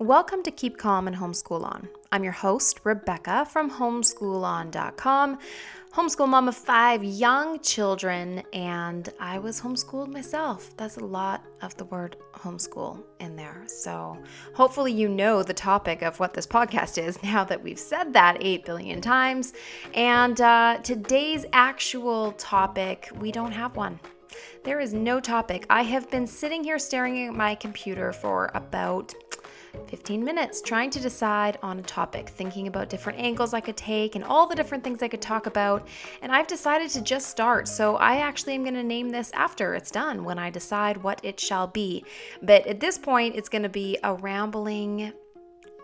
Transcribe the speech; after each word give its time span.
Welcome 0.00 0.42
to 0.44 0.50
Keep 0.50 0.78
Calm 0.78 1.08
and 1.08 1.16
Homeschool 1.18 1.62
On. 1.62 1.86
I'm 2.10 2.24
your 2.24 2.32
host, 2.32 2.80
Rebecca 2.84 3.44
from 3.44 3.70
homeschoolon.com, 3.70 5.38
homeschool 5.92 6.26
mom 6.26 6.48
of 6.48 6.56
five 6.56 7.04
young 7.04 7.60
children, 7.60 8.42
and 8.54 9.06
I 9.20 9.38
was 9.38 9.60
homeschooled 9.60 10.08
myself. 10.08 10.74
That's 10.78 10.96
a 10.96 11.04
lot 11.04 11.44
of 11.60 11.76
the 11.76 11.84
word 11.84 12.16
homeschool 12.32 13.02
in 13.18 13.36
there. 13.36 13.62
So 13.66 14.16
hopefully, 14.54 14.94
you 14.94 15.06
know 15.06 15.42
the 15.42 15.52
topic 15.52 16.00
of 16.00 16.18
what 16.18 16.32
this 16.32 16.46
podcast 16.46 16.96
is 16.96 17.22
now 17.22 17.44
that 17.44 17.62
we've 17.62 17.78
said 17.78 18.14
that 18.14 18.38
8 18.40 18.64
billion 18.64 19.02
times. 19.02 19.52
And 19.92 20.40
uh, 20.40 20.78
today's 20.82 21.44
actual 21.52 22.32
topic, 22.32 23.10
we 23.20 23.30
don't 23.30 23.52
have 23.52 23.76
one. 23.76 24.00
There 24.64 24.80
is 24.80 24.94
no 24.94 25.20
topic. 25.20 25.66
I 25.68 25.82
have 25.82 26.10
been 26.10 26.26
sitting 26.26 26.64
here 26.64 26.78
staring 26.78 27.26
at 27.26 27.34
my 27.34 27.54
computer 27.54 28.14
for 28.14 28.50
about 28.54 29.12
15 29.86 30.24
minutes 30.24 30.60
trying 30.60 30.90
to 30.90 31.00
decide 31.00 31.58
on 31.62 31.78
a 31.78 31.82
topic, 31.82 32.28
thinking 32.28 32.66
about 32.66 32.88
different 32.88 33.18
angles 33.18 33.54
I 33.54 33.60
could 33.60 33.76
take 33.76 34.14
and 34.14 34.24
all 34.24 34.46
the 34.46 34.54
different 34.54 34.84
things 34.84 35.02
I 35.02 35.08
could 35.08 35.20
talk 35.20 35.46
about. 35.46 35.86
And 36.22 36.32
I've 36.32 36.46
decided 36.46 36.90
to 36.90 37.00
just 37.00 37.28
start. 37.28 37.68
So 37.68 37.96
I 37.96 38.16
actually 38.16 38.54
am 38.54 38.62
going 38.62 38.74
to 38.74 38.82
name 38.82 39.10
this 39.10 39.30
after 39.32 39.74
it's 39.74 39.90
done 39.90 40.24
when 40.24 40.38
I 40.38 40.50
decide 40.50 40.98
what 40.98 41.20
it 41.24 41.40
shall 41.40 41.66
be. 41.66 42.04
But 42.42 42.66
at 42.66 42.80
this 42.80 42.98
point, 42.98 43.36
it's 43.36 43.48
going 43.48 43.62
to 43.62 43.68
be 43.68 43.98
a 44.02 44.14
rambling 44.14 45.12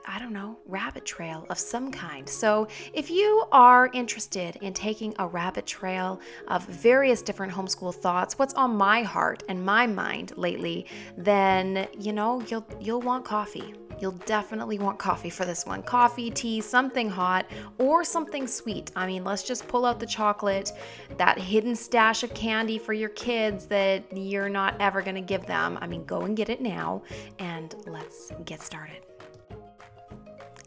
I 0.06 0.18
don't 0.18 0.32
know, 0.32 0.58
rabbit 0.66 1.04
trail 1.04 1.46
of 1.50 1.58
some 1.58 1.90
kind. 1.90 2.28
So, 2.28 2.68
if 2.92 3.10
you 3.10 3.44
are 3.50 3.90
interested 3.92 4.56
in 4.56 4.72
taking 4.72 5.14
a 5.18 5.26
rabbit 5.26 5.66
trail 5.66 6.20
of 6.48 6.64
various 6.66 7.22
different 7.22 7.52
homeschool 7.52 7.94
thoughts, 7.94 8.38
what's 8.38 8.54
on 8.54 8.76
my 8.76 9.02
heart 9.02 9.42
and 9.48 9.64
my 9.64 9.86
mind 9.86 10.32
lately, 10.36 10.86
then 11.16 11.88
you 11.98 12.12
know, 12.12 12.40
you'll 12.42 12.66
you'll 12.80 13.00
want 13.02 13.24
coffee. 13.24 13.74
You'll 13.98 14.12
definitely 14.26 14.78
want 14.78 14.98
coffee 14.98 15.30
for 15.30 15.44
this 15.44 15.64
one. 15.64 15.82
Coffee, 15.82 16.30
tea, 16.30 16.60
something 16.60 17.08
hot, 17.08 17.46
or 17.78 18.04
something 18.04 18.46
sweet. 18.46 18.90
I 18.94 19.06
mean, 19.06 19.24
let's 19.24 19.42
just 19.42 19.66
pull 19.68 19.86
out 19.86 20.00
the 20.00 20.06
chocolate, 20.06 20.72
that 21.16 21.38
hidden 21.38 21.74
stash 21.74 22.22
of 22.22 22.34
candy 22.34 22.78
for 22.78 22.92
your 22.92 23.08
kids 23.08 23.66
that 23.66 24.04
you're 24.14 24.50
not 24.50 24.76
ever 24.80 25.00
going 25.00 25.14
to 25.14 25.22
give 25.22 25.46
them. 25.46 25.78
I 25.80 25.86
mean, 25.86 26.04
go 26.04 26.22
and 26.22 26.36
get 26.36 26.50
it 26.50 26.60
now, 26.60 27.02
and 27.38 27.74
let's 27.86 28.32
get 28.44 28.60
started. 28.60 28.98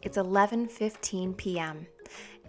It's 0.02 0.16
11:15 0.16 1.36
p.m. 1.36 1.86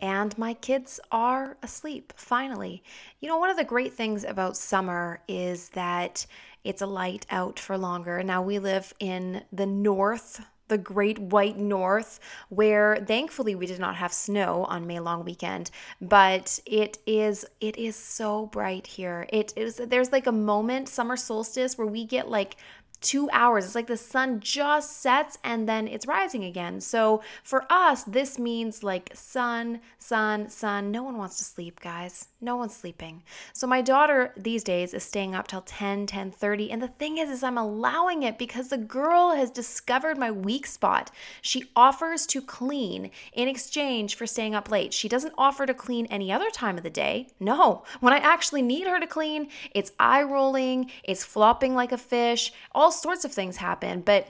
and 0.02 0.38
my 0.38 0.54
kids 0.54 1.00
are 1.12 1.58
asleep 1.62 2.14
finally. 2.16 2.84
You 3.20 3.28
know, 3.28 3.38
one 3.38 3.50
of 3.50 3.58
the 3.58 3.64
great 3.64 3.94
things 3.94 4.24
about 4.24 4.56
summer 4.56 5.22
is 5.28 5.70
that 5.70 6.26
it's 6.64 6.82
a 6.82 6.88
light 6.88 7.26
out 7.30 7.60
for 7.60 7.78
longer. 7.78 8.24
Now 8.24 8.42
we 8.42 8.60
live 8.60 8.94
in 9.00 9.44
the 9.52 9.66
north 9.66 10.42
the 10.72 10.78
great 10.78 11.20
white 11.20 11.58
north 11.58 12.18
where 12.48 13.04
thankfully 13.06 13.54
we 13.56 13.66
did 13.66 13.78
not 13.78 13.98
have 13.98 14.14
snow 14.14 14.64
on 14.70 14.88
May 14.88 15.02
long 15.02 15.26
weekend 15.26 15.70
but 16.00 16.62
it 16.66 16.98
is 17.06 17.46
it 17.60 17.76
is 17.76 17.98
so 17.98 18.46
bright 18.46 18.88
here 18.88 19.28
it 19.34 19.52
is 19.58 19.76
there's 19.76 20.14
like 20.14 20.28
a 20.28 20.32
moment 20.32 20.88
summer 20.88 21.18
solstice 21.18 21.78
where 21.78 21.86
we 21.86 22.06
get 22.06 22.30
like 22.30 22.56
two 23.02 23.30
hours. 23.32 23.66
It's 23.66 23.76
like 23.76 23.88
the 23.88 23.98
sun 23.98 24.40
just 24.40 25.02
sets 25.02 25.38
and 25.44 25.68
then 25.68 25.88
it's 25.88 26.08
rising 26.08 26.44
again. 26.44 26.80
So 26.80 27.22
for 27.44 27.66
us, 27.70 28.04
this 28.04 28.38
means 28.38 28.84
like 28.84 29.10
sun, 29.14 29.82
sun, 29.98 30.50
sun. 30.50 30.92
No 30.92 31.04
one 31.04 31.18
wants 31.18 31.38
to 31.38 31.44
sleep, 31.44 31.80
guys. 31.80 32.28
No 32.40 32.56
one's 32.56 32.76
sleeping. 32.76 33.24
So 33.54 33.68
my 33.68 33.82
daughter 33.82 34.34
these 34.38 34.64
days 34.64 34.94
is 34.94 35.04
staying 35.04 35.36
up 35.36 35.48
till 35.48 35.62
10, 35.62 36.06
10 36.06 36.32
30. 36.32 36.72
And 36.72 36.82
the 36.82 36.88
thing 36.88 37.18
is, 37.18 37.30
is 37.30 37.44
I'm 37.44 37.58
allowing 37.58 38.24
it 38.24 38.38
because 38.38 38.70
the 38.70 38.78
girl 38.78 39.32
has 39.32 39.50
discovered 39.50 40.18
my 40.18 40.32
weak 40.32 40.66
spot. 40.68 41.12
She 41.42 41.66
offers 41.76 42.26
to 42.28 42.42
clean 42.42 43.12
in 43.34 43.48
exchange 43.48 44.16
for 44.16 44.28
staying 44.28 44.56
up 44.56 44.70
late. 44.70 44.94
She 44.94 45.10
doesn't 45.10 45.34
offer 45.38 45.66
to 45.66 45.74
clean 45.74 46.06
any 46.08 46.32
other 46.32 46.50
time 46.50 46.78
of 46.78 46.84
the 46.84 46.90
day. 46.90 47.28
No. 47.40 47.84
When 48.00 48.14
I 48.14 48.18
actually 48.18 48.62
need 48.62 48.88
her 48.88 49.00
to 49.00 49.08
clean, 49.08 49.50
it's 49.74 49.92
eye 50.00 50.24
rolling, 50.24 50.92
it's 51.04 51.24
flopping 51.24 51.76
like 51.76 51.92
a 51.92 51.98
fish, 51.98 52.54
all 52.74 52.91
all 52.92 52.98
sorts 52.98 53.24
of 53.24 53.32
things 53.32 53.56
happen. 53.56 54.02
But 54.02 54.28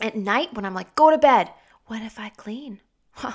at 0.00 0.16
night, 0.16 0.54
when 0.54 0.64
I'm 0.64 0.74
like, 0.74 0.94
go 0.94 1.10
to 1.10 1.18
bed, 1.18 1.50
what 1.86 2.00
if 2.00 2.18
I 2.18 2.30
clean? 2.30 2.80
Huh. 3.18 3.32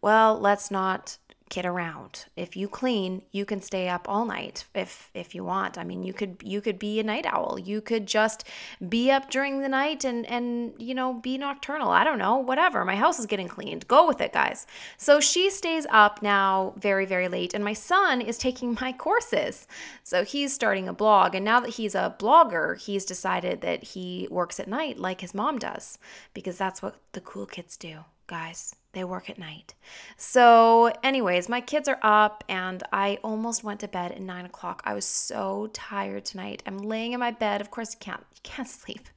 Well, 0.00 0.40
let's 0.40 0.70
not 0.70 1.18
kid 1.50 1.66
around. 1.66 2.24
If 2.36 2.56
you 2.56 2.68
clean, 2.68 3.22
you 3.32 3.44
can 3.44 3.60
stay 3.60 3.88
up 3.88 4.08
all 4.08 4.24
night 4.24 4.64
if 4.74 5.10
if 5.12 5.34
you 5.34 5.44
want. 5.44 5.76
I 5.76 5.84
mean, 5.84 6.02
you 6.02 6.14
could 6.14 6.36
you 6.42 6.60
could 6.62 6.78
be 6.78 6.98
a 6.98 7.02
night 7.02 7.26
owl. 7.26 7.58
You 7.58 7.82
could 7.82 8.06
just 8.06 8.44
be 8.88 9.10
up 9.10 9.30
during 9.30 9.60
the 9.60 9.68
night 9.68 10.04
and 10.04 10.24
and 10.26 10.72
you 10.78 10.94
know, 10.94 11.12
be 11.12 11.36
nocturnal. 11.36 11.90
I 11.90 12.04
don't 12.04 12.18
know, 12.18 12.36
whatever. 12.38 12.84
My 12.84 12.96
house 12.96 13.18
is 13.18 13.26
getting 13.26 13.48
cleaned. 13.48 13.86
Go 13.88 14.06
with 14.06 14.20
it, 14.20 14.32
guys. 14.32 14.66
So 14.96 15.20
she 15.20 15.50
stays 15.50 15.86
up 15.90 16.22
now 16.22 16.74
very 16.78 17.04
very 17.04 17.28
late 17.28 17.52
and 17.52 17.64
my 17.64 17.74
son 17.74 18.20
is 18.20 18.38
taking 18.38 18.78
my 18.80 18.92
courses. 18.92 19.66
So 20.04 20.24
he's 20.24 20.54
starting 20.54 20.88
a 20.88 20.94
blog 20.94 21.34
and 21.34 21.44
now 21.44 21.60
that 21.60 21.70
he's 21.70 21.94
a 21.94 22.14
blogger, 22.18 22.80
he's 22.80 23.04
decided 23.04 23.60
that 23.60 23.82
he 23.82 24.28
works 24.30 24.60
at 24.60 24.68
night 24.68 24.98
like 24.98 25.20
his 25.20 25.34
mom 25.34 25.58
does 25.58 25.98
because 26.32 26.56
that's 26.56 26.80
what 26.80 26.96
the 27.12 27.20
cool 27.20 27.46
kids 27.46 27.76
do, 27.76 28.04
guys. 28.30 28.76
They 28.92 29.04
work 29.04 29.28
at 29.28 29.38
night. 29.38 29.74
So, 30.16 30.92
anyways, 31.02 31.48
my 31.48 31.60
kids 31.60 31.88
are 31.88 31.98
up 32.02 32.44
and 32.48 32.82
I 32.92 33.18
almost 33.22 33.62
went 33.62 33.80
to 33.80 33.88
bed 33.88 34.12
at 34.12 34.20
nine 34.20 34.46
o'clock. 34.46 34.82
I 34.84 34.94
was 34.94 35.04
so 35.04 35.68
tired 35.72 36.24
tonight. 36.24 36.62
I'm 36.64 36.78
laying 36.78 37.12
in 37.12 37.20
my 37.20 37.32
bed. 37.32 37.60
Of 37.60 37.70
course, 37.70 37.92
you 37.92 37.98
can't 37.98 38.24
you 38.34 38.40
can't 38.42 38.68
sleep. 38.80 39.08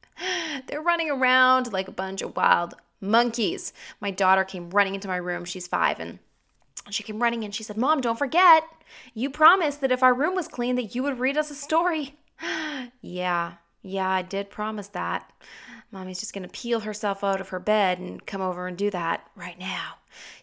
They're 0.68 0.82
running 0.82 1.10
around 1.10 1.72
like 1.72 1.88
a 1.88 1.92
bunch 1.92 2.22
of 2.22 2.36
wild 2.36 2.74
monkeys. 3.00 3.72
My 4.02 4.12
daughter 4.12 4.44
came 4.44 4.72
running 4.72 4.96
into 4.96 5.08
my 5.08 5.18
room. 5.18 5.46
She's 5.46 5.68
five 5.68 6.00
and 6.00 6.20
she 6.90 7.04
came 7.04 7.22
running 7.22 7.44
in. 7.44 7.52
She 7.52 7.64
said, 7.64 7.78
Mom, 7.78 8.02
don't 8.02 8.20
forget. 8.20 8.64
You 9.14 9.30
promised 9.30 9.82
that 9.82 9.92
if 9.92 10.04
our 10.04 10.14
room 10.14 10.36
was 10.36 10.48
clean 10.48 10.76
that 10.76 10.96
you 10.96 11.04
would 11.04 11.20
read 11.20 11.38
us 11.38 11.52
a 11.52 11.56
story. 11.56 12.16
yeah, 13.02 13.54
yeah, 13.82 14.10
I 14.10 14.22
did 14.22 14.50
promise 14.50 14.88
that. 14.90 15.32
Mommy's 15.94 16.20
just 16.20 16.34
going 16.34 16.44
to 16.44 16.50
peel 16.50 16.82
herself 16.82 17.24
out 17.24 17.40
of 17.40 17.50
her 17.50 17.60
bed 17.60 18.00
and 18.00 18.26
come 18.26 18.42
over 18.42 18.68
and 18.68 18.76
do 18.76 18.90
that 18.90 19.30
right 19.36 19.58
now. 19.60 19.96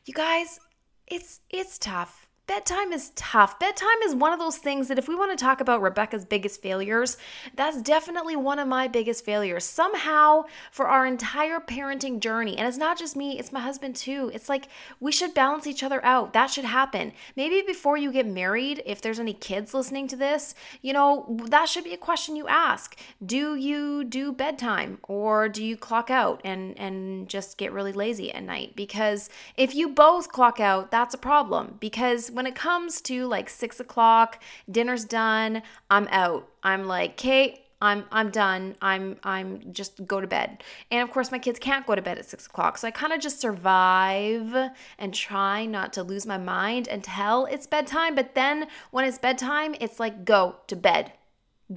You 0.06 0.14
guys, 0.14 0.60
it's 1.06 1.40
it's 1.50 1.78
tough 1.78 2.19
bedtime 2.50 2.92
is 2.92 3.12
tough. 3.14 3.60
Bedtime 3.60 4.02
is 4.04 4.12
one 4.12 4.32
of 4.32 4.40
those 4.40 4.58
things 4.58 4.88
that 4.88 4.98
if 4.98 5.06
we 5.06 5.14
want 5.14 5.30
to 5.30 5.40
talk 5.40 5.60
about 5.60 5.80
Rebecca's 5.80 6.24
biggest 6.24 6.60
failures, 6.60 7.16
that's 7.54 7.80
definitely 7.80 8.34
one 8.34 8.58
of 8.58 8.66
my 8.66 8.88
biggest 8.88 9.24
failures. 9.24 9.62
Somehow, 9.62 10.46
for 10.72 10.88
our 10.88 11.06
entire 11.06 11.60
parenting 11.60 12.18
journey, 12.18 12.58
and 12.58 12.66
it's 12.66 12.76
not 12.76 12.98
just 12.98 13.14
me, 13.14 13.38
it's 13.38 13.52
my 13.52 13.60
husband 13.60 13.94
too. 13.94 14.32
It's 14.34 14.48
like 14.48 14.66
we 14.98 15.12
should 15.12 15.32
balance 15.32 15.64
each 15.64 15.84
other 15.84 16.04
out. 16.04 16.32
That 16.32 16.48
should 16.48 16.64
happen. 16.64 17.12
Maybe 17.36 17.62
before 17.64 17.96
you 17.96 18.10
get 18.10 18.26
married, 18.26 18.82
if 18.84 19.00
there's 19.00 19.20
any 19.20 19.32
kids 19.32 19.72
listening 19.72 20.08
to 20.08 20.16
this, 20.16 20.56
you 20.82 20.92
know, 20.92 21.38
that 21.50 21.68
should 21.68 21.84
be 21.84 21.94
a 21.94 21.96
question 21.96 22.34
you 22.34 22.48
ask. 22.48 22.98
Do 23.24 23.54
you 23.54 24.02
do 24.02 24.32
bedtime 24.32 24.98
or 25.04 25.48
do 25.48 25.64
you 25.64 25.76
clock 25.76 26.10
out 26.10 26.40
and 26.42 26.76
and 26.76 27.28
just 27.28 27.58
get 27.58 27.70
really 27.70 27.92
lazy 27.92 28.34
at 28.34 28.42
night? 28.42 28.74
Because 28.74 29.30
if 29.56 29.72
you 29.72 29.90
both 29.90 30.32
clock 30.32 30.58
out, 30.58 30.90
that's 30.90 31.14
a 31.14 31.18
problem 31.18 31.76
because 31.78 32.32
when 32.40 32.46
it 32.46 32.54
comes 32.54 33.02
to 33.02 33.26
like 33.26 33.50
six 33.50 33.80
o'clock, 33.80 34.42
dinner's 34.70 35.04
done, 35.04 35.60
I'm 35.90 36.08
out. 36.08 36.48
I'm 36.62 36.86
like, 36.86 37.18
Kate, 37.18 37.66
I'm 37.82 38.04
I'm 38.10 38.30
done. 38.30 38.76
I'm 38.80 39.18
I'm 39.22 39.74
just 39.74 40.06
go 40.06 40.22
to 40.22 40.26
bed. 40.26 40.64
And 40.90 41.02
of 41.02 41.10
course 41.10 41.30
my 41.30 41.38
kids 41.38 41.58
can't 41.58 41.86
go 41.86 41.94
to 41.94 42.00
bed 42.00 42.16
at 42.16 42.24
six 42.24 42.46
o'clock. 42.46 42.78
So 42.78 42.88
I 42.88 42.92
kind 42.92 43.12
of 43.12 43.20
just 43.20 43.42
survive 43.42 44.70
and 44.98 45.12
try 45.12 45.66
not 45.66 45.92
to 45.92 46.02
lose 46.02 46.24
my 46.24 46.38
mind 46.38 46.88
until 46.88 47.44
it's 47.44 47.66
bedtime. 47.66 48.14
But 48.14 48.34
then 48.34 48.68
when 48.90 49.04
it's 49.04 49.18
bedtime, 49.18 49.74
it's 49.78 50.00
like 50.00 50.24
go 50.24 50.56
to 50.68 50.76
bed. 50.76 51.12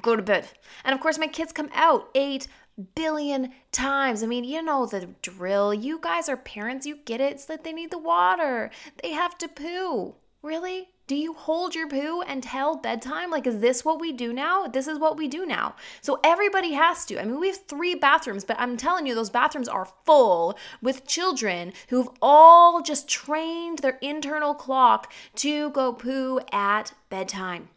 Go 0.01 0.15
to 0.15 0.23
bed. 0.23 0.47
And 0.85 0.95
of 0.95 1.01
course 1.01 1.19
my 1.19 1.27
kids 1.27 1.51
come 1.51 1.71
out 1.73 2.07
eight 2.15 2.47
billion 2.95 3.51
times. 3.73 4.23
I 4.23 4.27
mean, 4.27 4.45
you 4.45 4.61
know 4.61 4.85
the 4.85 5.09
drill. 5.21 5.73
You 5.73 5.99
guys 6.01 6.29
are 6.29 6.37
parents, 6.37 6.85
you 6.85 6.99
get 7.03 7.19
it. 7.19 7.33
It's 7.33 7.45
that 7.47 7.65
they 7.65 7.73
need 7.73 7.91
the 7.91 7.97
water. 7.97 8.71
They 9.01 9.11
have 9.11 9.37
to 9.39 9.49
poo. 9.49 10.15
Really? 10.43 10.89
Do 11.07 11.15
you 11.15 11.33
hold 11.33 11.73
your 11.73 11.87
poo 11.87 12.19
until 12.19 12.75
bedtime? 12.75 13.31
Like, 13.31 13.47
is 13.47 13.59
this 13.59 13.85
what 13.85 14.01
we 14.01 14.11
do 14.11 14.33
now? 14.33 14.67
This 14.67 14.89
is 14.89 14.99
what 14.99 15.15
we 15.15 15.29
do 15.29 15.45
now. 15.45 15.75
So 16.01 16.19
everybody 16.21 16.73
has 16.73 17.05
to. 17.05 17.17
I 17.17 17.23
mean, 17.23 17.39
we 17.39 17.47
have 17.47 17.65
three 17.65 17.95
bathrooms, 17.95 18.43
but 18.43 18.59
I'm 18.59 18.75
telling 18.75 19.07
you, 19.07 19.15
those 19.15 19.29
bathrooms 19.29 19.69
are 19.69 19.87
full 20.05 20.57
with 20.81 21.07
children 21.07 21.71
who've 21.87 22.09
all 22.21 22.81
just 22.81 23.07
trained 23.07 23.79
their 23.79 23.97
internal 24.01 24.53
clock 24.53 25.13
to 25.35 25.69
go 25.69 25.93
poo 25.93 26.41
at 26.51 26.91
bedtime. 27.09 27.69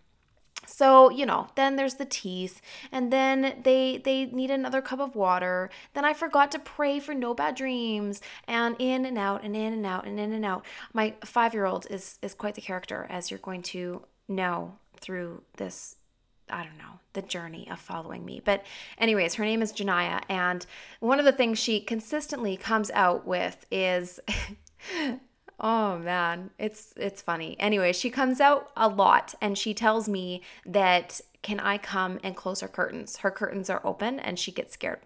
So, 0.67 1.11
you 1.11 1.25
know, 1.27 1.49
then 1.55 1.77
there's 1.77 1.95
the 1.95 2.05
teeth 2.05 2.61
and 2.93 3.13
then 3.13 3.63
they 3.63 3.99
they 3.99 4.27
need 4.27 4.51
another 4.51 4.83
cup 4.83 5.01
of 5.01 5.15
water. 5.15 5.71
Then 5.95 6.05
I 6.05 6.13
forgot 6.13 6.51
to 6.53 6.59
pray 6.59 7.01
for 7.01 7.15
no 7.15 7.35
bad 7.35 7.55
dreams 7.55 8.21
and 8.47 8.77
in 8.79 9.05
and 9.05 9.19
out 9.19 9.45
and 9.45 9.57
in 9.57 9.73
and 9.73 9.87
out 9.87 10.07
and 10.07 10.19
in 10.19 10.33
and 10.33 10.45
out. 10.45 10.65
My 10.93 11.15
5-year-old 11.23 11.87
is 11.91 12.19
is 12.23 12.35
quite 12.35 12.55
the 12.55 12.61
character 12.61 13.07
as 13.09 13.31
you're 13.31 13.39
going 13.39 13.63
to 13.63 14.03
know 14.29 14.77
through 15.01 15.43
this 15.57 15.97
I 16.49 16.63
don't 16.63 16.79
know, 16.79 17.01
the 17.15 17.23
journey 17.23 17.69
of 17.69 17.81
following 17.81 18.25
me. 18.25 18.41
But, 18.45 18.65
anyways, 18.99 19.35
her 19.35 19.45
name 19.45 19.63
is 19.63 19.73
Janaya. 19.73 20.23
And 20.29 20.65
one 21.01 21.19
of 21.19 21.25
the 21.25 21.33
things 21.33 21.59
she 21.59 21.81
consistently 21.81 22.57
comes 22.57 22.91
out 22.93 23.27
with 23.27 23.67
is. 23.71 24.21
oh 25.61 25.99
man. 25.99 26.51
It's 26.59 26.93
it's 26.97 27.23
funny. 27.23 27.57
Anyway 27.59 27.93
she 27.93 28.11
comes 28.11 28.41
out 28.41 28.71
a 28.77 28.89
lot 28.89 29.35
and 29.41 29.57
she 29.57 29.75
tells 29.75 30.09
me 30.09 30.43
that 30.65 31.21
can 31.43 31.61
i 31.61 31.79
come 31.79 32.19
and 32.25 32.37
close 32.37 32.61
her 32.61 32.69
curtains? 32.69 33.19
Her 33.19 33.31
curtains 33.31 33.71
are 33.71 33.81
open 33.85 34.19
and 34.19 34.39
she 34.39 34.53
gets 34.53 34.75
scared. 34.75 35.01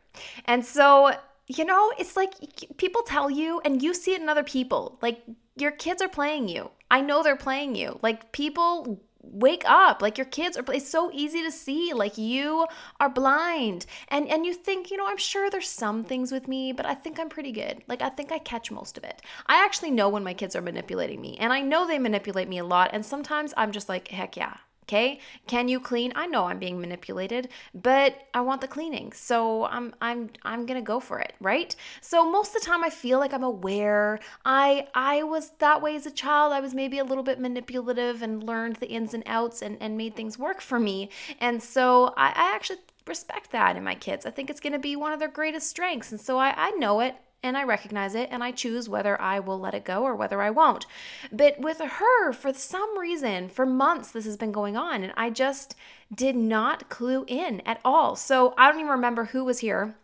And 0.45 0.65
so 0.65 1.13
you 1.47 1.65
know 1.65 1.93
it's 1.99 2.17
like 2.17 2.33
people 2.77 3.03
tell 3.03 3.31
you 3.31 3.61
and 3.65 3.83
you 3.83 3.95
see 3.95 4.15
it 4.15 4.21
in 4.21 4.29
other 4.29 4.45
people. 4.45 4.99
Like 5.03 5.23
your 5.57 5.71
kids 5.71 6.01
are 6.01 6.09
playing 6.09 6.49
you. 6.49 6.71
I 6.91 7.01
know 7.01 7.23
they're 7.23 7.37
playing 7.37 7.77
you. 7.77 7.99
Like 8.03 8.33
people 8.33 9.01
wake 9.23 9.65
up. 9.67 10.03
Like 10.03 10.19
your 10.19 10.27
kids 10.27 10.57
are 10.57 10.65
it's 10.73 10.89
so 10.89 11.11
easy 11.13 11.43
to 11.43 11.51
see 11.51 11.93
like 11.93 12.19
you 12.19 12.67
are 12.99 13.09
blind. 13.09 13.87
And 14.09 14.29
and 14.29 14.47
you 14.47 14.55
think 14.55 14.91
you 14.91 14.97
know 14.97 15.07
i'm 15.07 15.17
sure 15.17 15.51
there's 15.51 15.69
some 15.69 16.03
things 16.05 16.33
with 16.33 16.49
me 16.49 16.73
but 16.73 16.87
i 16.87 16.95
think 16.95 17.19
i'm 17.19 17.29
pretty 17.29 17.53
good. 17.53 17.83
Like 17.89 18.03
i 18.03 18.09
think 18.09 18.33
i 18.33 18.39
catch 18.39 18.71
most 18.71 18.97
of 18.97 19.05
it. 19.05 19.23
I 19.47 19.65
actually 19.65 19.91
know 19.91 20.09
when 20.09 20.25
my 20.25 20.35
kids 20.35 20.57
are 20.57 20.63
manipulating 20.63 21.21
me 21.21 21.37
and 21.39 21.53
i 21.53 21.61
know 21.61 21.87
they 21.87 21.99
manipulate 21.99 22.49
me 22.49 22.59
a 22.59 22.65
lot 22.65 22.91
and 22.93 23.05
sometimes 23.05 23.53
i'm 23.57 23.73
just 23.73 23.89
like 23.89 24.09
heck 24.09 24.37
yeah 24.37 24.57
Okay? 24.91 25.21
Can 25.47 25.69
you 25.69 25.79
clean? 25.79 26.13
I 26.17 26.27
know 26.27 26.47
I'm 26.47 26.59
being 26.59 26.81
manipulated, 26.81 27.49
but 27.73 28.27
I 28.35 28.41
want 28.41 28.61
the 28.61 28.67
cleaning. 28.67 29.13
So 29.13 29.67
I'm 29.67 29.95
I'm 30.01 30.31
I'm 30.43 30.67
going 30.67 30.81
to 30.81 30.85
go 30.85 30.99
for 30.99 31.21
it, 31.21 31.35
right? 31.41 31.77
So 32.01 32.29
most 32.29 32.57
of 32.57 32.63
the 32.63 32.67
time 32.67 32.83
I 32.83 32.91
feel 32.91 33.21
like 33.21 33.33
I'm 33.33 33.45
aware. 33.45 34.19
I 34.45 34.89
I 34.93 35.23
was 35.23 35.51
that 35.61 35.81
way 35.81 35.95
as 35.95 36.07
a 36.07 36.11
child. 36.11 36.53
I 36.53 36.59
was 36.59 36.75
maybe 36.75 36.99
a 36.99 37.05
little 37.05 37.23
bit 37.23 37.39
manipulative 37.39 38.21
and 38.21 38.43
learned 38.43 38.77
the 38.77 38.91
ins 38.91 39.15
and 39.15 39.23
outs 39.27 39.63
and, 39.63 39.77
and 39.81 39.97
made 39.97 40.17
things 40.17 40.37
work 40.37 40.61
for 40.61 40.81
me. 40.81 41.09
And 41.39 41.63
so 41.63 42.13
I, 42.17 42.31
I 42.31 42.55
actually 42.57 42.81
respect 43.07 43.53
that 43.53 43.77
in 43.77 43.85
my 43.85 43.95
kids. 43.95 44.27
I 44.27 44.31
think 44.31 44.51
it's 44.51 44.61
going 44.61 44.73
to 44.73 44.81
be 44.81 44.97
one 44.97 45.13
of 45.13 45.21
their 45.21 45.29
greatest 45.29 45.69
strengths. 45.69 46.11
And 46.11 46.21
so 46.21 46.37
I, 46.39 46.53
I 46.57 46.71
know 46.73 46.99
it 46.99 47.15
and 47.43 47.57
I 47.57 47.65
recognize 47.65 48.15
it 48.15 48.29
and 48.31 48.45
I 48.45 48.51
choose 48.51 48.89
whether 48.89 49.21
I 49.21 49.41
will 49.41 49.59
let 49.59 49.75
it 49.75 49.85
go 49.85 50.03
or 50.03 50.15
whether 50.15 50.43
I 50.43 50.51
won't. 50.51 50.87
But 51.33 51.59
with 51.59 51.79
her, 51.81 52.33
for 52.33 52.53
some 52.53 52.99
reason, 52.99 53.49
for 53.49 53.65
months, 53.65 54.11
this 54.11 54.27
has 54.27 54.37
been 54.37 54.53
going 54.53 54.77
on 54.77 55.03
and 55.03 55.13
I 55.17 55.31
just 55.31 55.75
did 56.15 56.37
not 56.37 56.89
clue 56.89 57.25
in 57.27 57.61
at 57.63 57.81
all. 57.85 58.17
So 58.17 58.55
I 58.59 58.71
don't 58.71 58.81
even 58.81 58.91
remember 58.91 59.27
who 59.27 59.45
was 59.45 59.61
here 59.61 59.95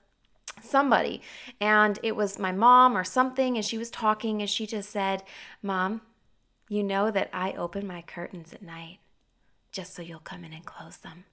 somebody 0.62 1.21
and 1.61 1.99
it 2.03 2.17
was 2.17 2.38
my 2.38 2.53
mom 2.53 2.97
or 2.97 3.05
something 3.05 3.56
and 3.56 3.65
she 3.65 3.77
was 3.77 3.91
talking 3.91 4.41
and 4.41 4.49
she 4.49 4.67
just 4.67 4.91
said 4.91 5.23
mom 5.62 6.00
you 6.69 6.82
know 6.82 7.11
that 7.11 7.29
i 7.32 7.53
open 7.53 7.87
my 7.87 8.00
curtains 8.00 8.55
at 8.55 8.62
night 8.62 8.99
just 9.71 9.94
so 9.94 10.00
you'll 10.00 10.19
come 10.19 10.44
in 10.44 10.55
and 10.55 10.65
close 10.65 10.97
them 10.97 11.25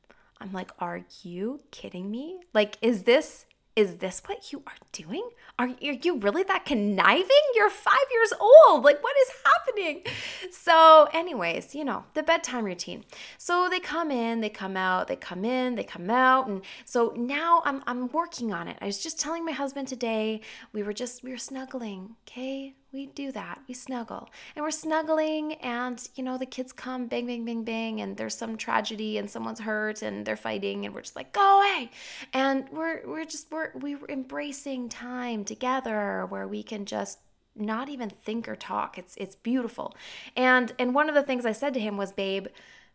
i'm 0.41 0.51
like 0.51 0.71
are 0.77 1.05
you 1.21 1.61
kidding 1.71 2.11
me 2.11 2.37
like 2.53 2.77
is 2.81 3.03
this 3.03 3.45
is 3.75 3.97
this 3.97 4.21
what 4.25 4.51
you 4.51 4.61
are 4.67 4.75
doing? 4.91 5.27
Are 5.57 5.67
you 5.67 6.17
really 6.17 6.43
that 6.43 6.65
conniving? 6.65 7.27
You're 7.55 7.69
five 7.69 8.05
years 8.11 8.33
old. 8.39 8.83
Like, 8.83 9.03
what 9.03 9.15
is 9.21 9.31
happening? 9.45 10.03
So, 10.51 11.07
anyways, 11.13 11.73
you 11.73 11.83
know, 11.83 12.05
the 12.13 12.23
bedtime 12.23 12.65
routine. 12.65 13.03
So 13.37 13.67
they 13.69 13.79
come 13.79 14.11
in, 14.11 14.41
they 14.41 14.49
come 14.49 14.77
out, 14.77 15.07
they 15.07 15.15
come 15.15 15.43
in, 15.43 15.75
they 15.75 15.83
come 15.83 16.09
out. 16.09 16.47
And 16.47 16.61
so 16.85 17.13
now 17.15 17.61
I'm, 17.65 17.83
I'm 17.87 18.09
working 18.09 18.53
on 18.53 18.67
it. 18.67 18.77
I 18.81 18.85
was 18.85 19.01
just 19.01 19.19
telling 19.19 19.45
my 19.45 19.51
husband 19.51 19.87
today, 19.87 20.41
we 20.71 20.83
were 20.83 20.93
just, 20.93 21.23
we 21.23 21.31
were 21.31 21.37
snuggling, 21.37 22.15
okay? 22.27 22.75
We 22.93 23.07
do 23.07 23.31
that. 23.31 23.59
We 23.67 23.73
snuggle. 23.73 24.29
And 24.55 24.63
we're 24.63 24.71
snuggling, 24.71 25.53
and 25.53 26.07
you 26.15 26.23
know, 26.23 26.37
the 26.37 26.45
kids 26.45 26.71
come 26.71 27.07
bang, 27.07 27.25
bang, 27.25 27.43
bang, 27.43 27.63
bang, 27.63 27.99
and 27.99 28.15
there's 28.15 28.35
some 28.35 28.55
tragedy 28.55 29.17
and 29.17 29.29
someone's 29.29 29.61
hurt 29.61 30.03
and 30.03 30.25
they're 30.25 30.37
fighting, 30.37 30.85
and 30.85 30.93
we're 30.93 31.01
just 31.01 31.15
like, 31.15 31.33
go 31.33 31.59
away. 31.59 31.89
And 32.33 32.69
we're 32.71 33.01
we're 33.05 33.25
just 33.25 33.51
we're 33.51 33.71
we're 33.73 34.05
embracing 34.07 34.89
time 34.89 35.43
together 35.43 36.25
where 36.29 36.47
we 36.47 36.61
can 36.61 36.85
just 36.85 37.19
not 37.55 37.89
even 37.89 38.09
think 38.09 38.47
or 38.47 38.55
talk. 38.55 38.97
It's 38.97 39.15
it's 39.17 39.35
beautiful. 39.35 39.95
And 40.37 40.73
and 40.77 40.93
one 40.93 41.09
of 41.09 41.15
the 41.15 41.23
things 41.23 41.45
I 41.45 41.51
said 41.51 41.73
to 41.73 41.79
him 41.79 41.97
was, 41.97 42.11
babe, 42.11 42.47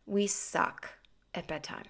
we 0.06 0.28
suck 0.28 0.90
at 1.34 1.48
bedtime. 1.48 1.84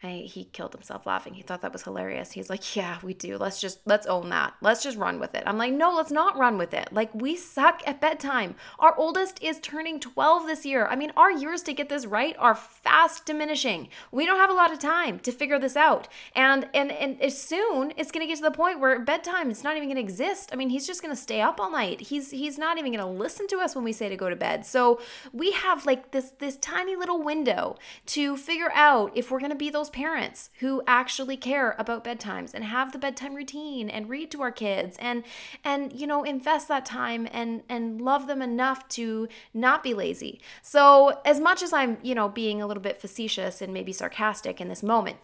He 0.00 0.44
killed 0.52 0.74
himself 0.74 1.06
laughing. 1.06 1.34
He 1.34 1.42
thought 1.42 1.60
that 1.62 1.72
was 1.72 1.82
hilarious. 1.82 2.32
He's 2.32 2.48
like, 2.48 2.76
"Yeah, 2.76 2.98
we 3.02 3.14
do. 3.14 3.36
Let's 3.36 3.60
just 3.60 3.80
let's 3.84 4.06
own 4.06 4.28
that. 4.28 4.54
Let's 4.60 4.80
just 4.80 4.96
run 4.96 5.18
with 5.18 5.34
it." 5.34 5.42
I'm 5.44 5.58
like, 5.58 5.72
"No, 5.72 5.92
let's 5.92 6.12
not 6.12 6.38
run 6.38 6.56
with 6.56 6.72
it. 6.72 6.92
Like 6.92 7.12
we 7.12 7.34
suck 7.34 7.82
at 7.84 8.00
bedtime. 8.00 8.54
Our 8.78 8.96
oldest 8.96 9.42
is 9.42 9.58
turning 9.58 9.98
12 9.98 10.46
this 10.46 10.64
year. 10.64 10.86
I 10.86 10.94
mean, 10.94 11.10
our 11.16 11.32
years 11.32 11.62
to 11.62 11.72
get 11.72 11.88
this 11.88 12.06
right 12.06 12.36
are 12.38 12.54
fast 12.54 13.26
diminishing. 13.26 13.88
We 14.12 14.24
don't 14.24 14.38
have 14.38 14.50
a 14.50 14.54
lot 14.54 14.72
of 14.72 14.78
time 14.78 15.18
to 15.20 15.32
figure 15.32 15.58
this 15.58 15.76
out. 15.76 16.06
And 16.32 16.68
and 16.72 16.92
and 16.92 17.32
soon 17.32 17.92
it's 17.96 18.12
going 18.12 18.24
to 18.24 18.28
get 18.28 18.36
to 18.36 18.44
the 18.44 18.52
point 18.52 18.78
where 18.78 19.00
bedtime 19.00 19.50
is 19.50 19.64
not 19.64 19.76
even 19.76 19.88
going 19.88 19.96
to 19.96 20.02
exist. 20.02 20.50
I 20.52 20.56
mean, 20.56 20.70
he's 20.70 20.86
just 20.86 21.02
going 21.02 21.14
to 21.14 21.20
stay 21.20 21.40
up 21.40 21.58
all 21.58 21.72
night. 21.72 22.02
He's 22.02 22.30
he's 22.30 22.56
not 22.56 22.78
even 22.78 22.92
going 22.92 23.04
to 23.04 23.10
listen 23.10 23.48
to 23.48 23.58
us 23.58 23.74
when 23.74 23.82
we 23.84 23.92
say 23.92 24.08
to 24.08 24.16
go 24.16 24.30
to 24.30 24.36
bed. 24.36 24.64
So, 24.64 25.00
we 25.32 25.50
have 25.50 25.86
like 25.86 26.12
this 26.12 26.30
this 26.38 26.56
tiny 26.56 26.94
little 26.94 27.20
window 27.20 27.76
to 28.06 28.36
figure 28.36 28.70
out 28.74 29.10
if 29.16 29.32
we're 29.32 29.40
going 29.40 29.50
to 29.50 29.56
be 29.56 29.70
those 29.70 29.87
parents 29.88 30.50
who 30.60 30.82
actually 30.86 31.36
care 31.36 31.74
about 31.78 32.04
bedtimes 32.04 32.54
and 32.54 32.64
have 32.64 32.92
the 32.92 32.98
bedtime 32.98 33.34
routine 33.34 33.88
and 33.88 34.08
read 34.08 34.30
to 34.30 34.42
our 34.42 34.52
kids 34.52 34.96
and 35.00 35.24
and 35.64 35.92
you 35.92 36.06
know 36.06 36.24
invest 36.24 36.68
that 36.68 36.84
time 36.84 37.28
and 37.32 37.62
and 37.68 38.00
love 38.00 38.26
them 38.26 38.42
enough 38.42 38.88
to 38.88 39.28
not 39.54 39.82
be 39.82 39.94
lazy. 39.94 40.40
So 40.62 41.20
as 41.24 41.40
much 41.40 41.62
as 41.62 41.72
I'm, 41.72 41.98
you 42.02 42.14
know, 42.14 42.28
being 42.28 42.60
a 42.62 42.66
little 42.66 42.82
bit 42.82 43.00
facetious 43.00 43.60
and 43.60 43.72
maybe 43.72 43.92
sarcastic 43.92 44.60
in 44.60 44.68
this 44.68 44.82
moment, 44.82 45.18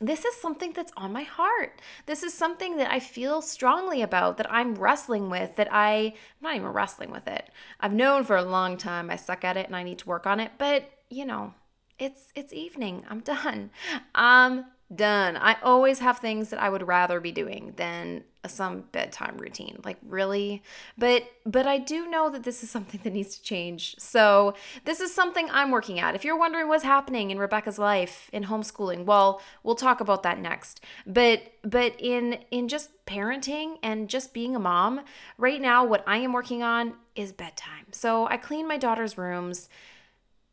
this 0.00 0.24
is 0.24 0.34
something 0.36 0.72
that's 0.72 0.92
on 0.96 1.12
my 1.12 1.22
heart. 1.22 1.80
This 2.06 2.22
is 2.22 2.34
something 2.34 2.76
that 2.76 2.90
I 2.90 2.98
feel 2.98 3.40
strongly 3.40 4.02
about, 4.02 4.36
that 4.38 4.52
I'm 4.52 4.74
wrestling 4.74 5.30
with, 5.30 5.56
that 5.56 5.68
I, 5.70 5.94
I'm 5.94 6.42
not 6.42 6.56
even 6.56 6.68
wrestling 6.68 7.10
with 7.10 7.28
it. 7.28 7.48
I've 7.78 7.92
known 7.92 8.24
for 8.24 8.36
a 8.36 8.42
long 8.42 8.76
time 8.76 9.10
I 9.10 9.16
suck 9.16 9.44
at 9.44 9.56
it 9.56 9.66
and 9.66 9.76
I 9.76 9.82
need 9.82 9.98
to 9.98 10.08
work 10.08 10.26
on 10.26 10.40
it, 10.40 10.52
but 10.58 10.90
you 11.08 11.24
know, 11.26 11.54
it's 11.98 12.32
it's 12.34 12.52
evening. 12.52 13.04
I'm 13.08 13.20
done. 13.20 13.70
I'm 14.14 14.66
done. 14.94 15.36
I 15.36 15.56
always 15.62 16.00
have 16.00 16.18
things 16.18 16.50
that 16.50 16.60
I 16.60 16.68
would 16.68 16.86
rather 16.86 17.20
be 17.20 17.32
doing 17.32 17.74
than 17.76 18.24
some 18.46 18.84
bedtime 18.92 19.36
routine. 19.38 19.80
Like 19.84 19.98
really? 20.02 20.62
But 20.98 21.24
but 21.46 21.66
I 21.66 21.78
do 21.78 22.08
know 22.08 22.28
that 22.30 22.42
this 22.42 22.62
is 22.62 22.70
something 22.70 23.00
that 23.04 23.12
needs 23.12 23.36
to 23.36 23.42
change. 23.42 23.94
So, 23.98 24.54
this 24.84 25.00
is 25.00 25.14
something 25.14 25.48
I'm 25.50 25.70
working 25.70 26.00
at. 26.00 26.14
If 26.14 26.24
you're 26.24 26.38
wondering 26.38 26.68
what's 26.68 26.84
happening 26.84 27.30
in 27.30 27.38
Rebecca's 27.38 27.78
life 27.78 28.28
in 28.32 28.44
homeschooling, 28.44 29.04
well, 29.04 29.40
we'll 29.62 29.74
talk 29.74 30.00
about 30.00 30.22
that 30.24 30.38
next. 30.38 30.80
But 31.06 31.52
but 31.62 31.94
in 31.98 32.38
in 32.50 32.68
just 32.68 32.90
parenting 33.06 33.78
and 33.82 34.08
just 34.08 34.34
being 34.34 34.56
a 34.56 34.60
mom, 34.60 35.02
right 35.38 35.60
now 35.60 35.84
what 35.84 36.02
I 36.06 36.18
am 36.18 36.32
working 36.32 36.62
on 36.62 36.94
is 37.14 37.32
bedtime. 37.32 37.86
So, 37.92 38.26
I 38.26 38.36
clean 38.36 38.66
my 38.66 38.76
daughter's 38.76 39.16
rooms 39.16 39.68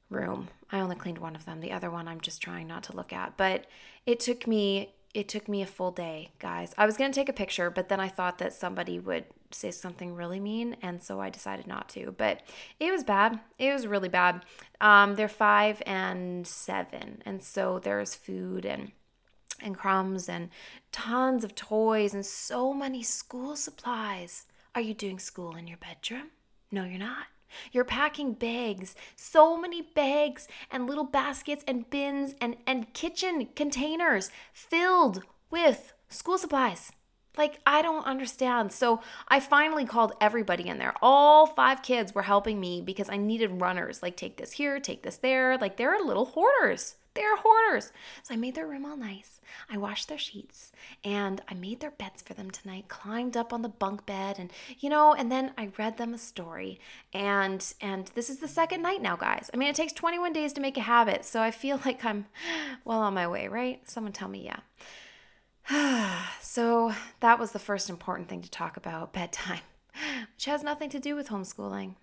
room. 0.10 0.50
I 0.72 0.80
only 0.80 0.96
cleaned 0.96 1.20
one 1.20 1.36
of 1.36 1.46
them. 1.46 1.62
The 1.62 1.72
other 1.72 1.90
one 1.90 2.08
I'm 2.08 2.22
just 2.22 2.42
trying 2.42 2.68
not 2.68 2.84
to 2.84 2.96
look 2.96 3.14
at. 3.14 3.38
But 3.38 3.66
it 4.06 4.20
took 4.20 4.48
me 4.48 4.94
it 5.14 5.28
took 5.28 5.48
me 5.48 5.62
a 5.62 5.68
full 5.68 5.92
day, 5.92 6.30
guys. 6.38 6.74
I 6.78 6.86
was 6.86 6.96
going 6.96 7.12
to 7.12 7.20
take 7.20 7.30
a 7.30 7.34
picture, 7.34 7.72
but 7.72 7.90
then 7.90 8.00
I 8.00 8.08
thought 8.08 8.38
that 8.38 8.54
somebody 8.54 9.00
would 9.00 9.26
say 9.50 9.72
something 9.72 10.14
really 10.14 10.40
mean, 10.40 10.78
and 10.84 11.02
so 11.02 11.20
I 11.20 11.32
decided 11.32 11.66
not 11.66 11.90
to. 11.90 12.12
But 12.12 12.42
it 12.80 12.92
was 12.92 13.04
bad. 13.04 13.40
It 13.58 13.74
was 13.74 13.88
really 13.88 14.10
bad. 14.10 14.46
Um, 14.80 15.16
they're 15.16 15.28
five 15.28 15.82
and 15.86 16.46
seven, 16.46 17.24
and 17.26 17.42
so 17.42 17.80
there's 17.80 18.14
food 18.16 18.66
and 18.66 18.92
and 19.62 19.76
crumbs 19.76 20.30
and 20.30 20.50
tons 20.94 21.44
of 21.44 21.54
toys 21.54 22.14
and 22.14 22.26
so 22.26 22.74
many 22.74 23.04
school 23.04 23.56
supplies. 23.56 24.46
Are 24.74 24.82
you 24.82 24.94
doing 24.94 25.20
school 25.20 25.56
in 25.56 25.68
your 25.68 25.78
bedroom? 25.78 26.30
No, 26.72 26.86
you're 26.86 27.00
not. 27.00 27.26
You're 27.72 27.84
packing 27.84 28.34
bags, 28.34 28.96
so 29.16 29.58
many 29.58 29.82
bags 29.82 30.48
and 30.72 30.88
little 30.88 31.04
baskets 31.04 31.64
and 31.68 31.90
bins 31.90 32.36
and, 32.42 32.58
and 32.66 32.94
kitchen 32.94 33.50
containers 33.56 34.30
filled 34.54 35.24
with 35.50 35.94
school 36.10 36.38
supplies. 36.38 36.92
Like, 37.38 37.60
I 37.66 37.82
don't 37.82 38.06
understand. 38.06 38.74
So, 38.74 39.02
I 39.28 39.40
finally 39.40 39.86
called 39.86 40.14
everybody 40.20 40.68
in 40.68 40.78
there. 40.78 40.94
All 41.02 41.46
five 41.46 41.82
kids 41.82 42.14
were 42.14 42.24
helping 42.24 42.60
me 42.60 42.82
because 42.82 43.10
I 43.10 43.18
needed 43.18 43.62
runners. 43.62 44.04
Like, 44.04 44.18
take 44.18 44.38
this 44.38 44.54
here, 44.54 44.80
take 44.80 45.04
this 45.04 45.18
there. 45.18 45.58
Like, 45.58 45.78
they're 45.78 46.00
little 46.00 46.26
hoarders. 46.26 46.96
They're 47.20 47.36
hoarders. 47.36 47.92
So 48.24 48.34
I 48.34 48.38
made 48.38 48.56
their 48.56 48.66
room 48.66 48.86
all 48.86 48.96
nice. 48.96 49.42
I 49.70 49.78
washed 49.78 50.08
their 50.08 50.18
sheets 50.18 50.72
and 51.04 51.42
I 51.50 51.54
made 51.54 51.82
their 51.82 51.92
beds 51.92 52.22
for 52.22 52.34
them 52.34 52.50
tonight, 52.50 52.88
climbed 52.88 53.36
up 53.36 53.52
on 53.52 53.62
the 53.62 53.68
bunk 53.68 54.06
bed 54.06 54.38
and 54.40 54.54
you 54.80 54.90
know, 54.90 55.14
and 55.14 55.30
then 55.30 55.52
I 55.58 55.74
read 55.78 55.98
them 55.98 56.14
a 56.14 56.18
story. 56.18 56.80
And 57.14 57.74
and 57.82 58.08
this 58.16 58.30
is 58.30 58.40
the 58.40 58.48
second 58.48 58.82
night 58.82 59.02
now, 59.02 59.18
guys. 59.18 59.52
I 59.54 59.58
mean, 59.58 59.68
it 59.68 59.76
takes 59.76 59.92
21 59.92 60.32
days 60.32 60.54
to 60.54 60.62
make 60.62 60.78
a 60.78 60.82
habit. 60.82 61.26
So 61.26 61.42
I 61.42 61.52
feel 61.52 61.82
like 61.86 62.06
I'm 62.06 62.28
well 62.86 63.00
on 63.00 63.16
my 63.16 63.28
way, 63.28 63.50
right? 63.50 63.82
Someone 63.90 64.14
tell 64.14 64.30
me 64.30 64.50
yeah. 65.70 66.20
so 66.42 66.94
that 67.20 67.38
was 67.38 67.52
the 67.52 67.60
first 67.60 67.90
important 67.90 68.30
thing 68.30 68.42
to 68.44 68.50
talk 68.50 68.78
about 68.78 69.12
bedtime, 69.20 69.60
which 70.36 70.46
has 70.46 70.64
nothing 70.64 70.90
to 70.92 71.00
do 71.00 71.18
with 71.18 71.28
homeschooling, 71.28 71.96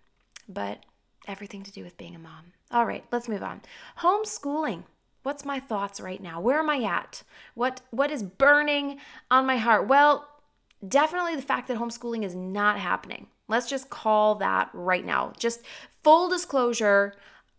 but 0.47 0.85
everything 1.27 1.63
to 1.63 1.73
do 1.73 1.83
with 1.83 1.97
being 1.97 2.15
a 2.15 2.19
mom. 2.19 2.53
All 2.71 2.85
right, 2.85 3.05
let's 3.11 3.31
move 3.31 3.43
on. 3.43 3.63
Homeschooling 4.01 4.85
what's 5.27 5.45
my 5.45 5.59
thoughts 5.59 6.01
right 6.01 6.23
now? 6.23 6.41
Where 6.41 6.61
am 6.61 6.71
I 6.71 6.85
at? 6.85 7.25
What 7.55 7.81
what 7.91 8.13
is 8.13 8.23
burning 8.23 8.99
on 9.29 9.45
my 9.45 9.57
heart? 9.57 9.89
Well, 9.89 10.29
definitely 10.87 11.35
the 11.35 11.43
fact 11.43 11.67
that 11.67 11.79
homeschooling 11.79 12.23
is 12.23 12.37
not 12.37 12.79
happening. 12.79 13.27
Let's 13.49 13.69
just 13.69 13.91
call 13.91 14.37
that 14.37 14.71
right 14.73 15.05
now. 15.05 15.33
Just 15.37 15.63
full 16.05 16.29
disclosure, 16.29 17.17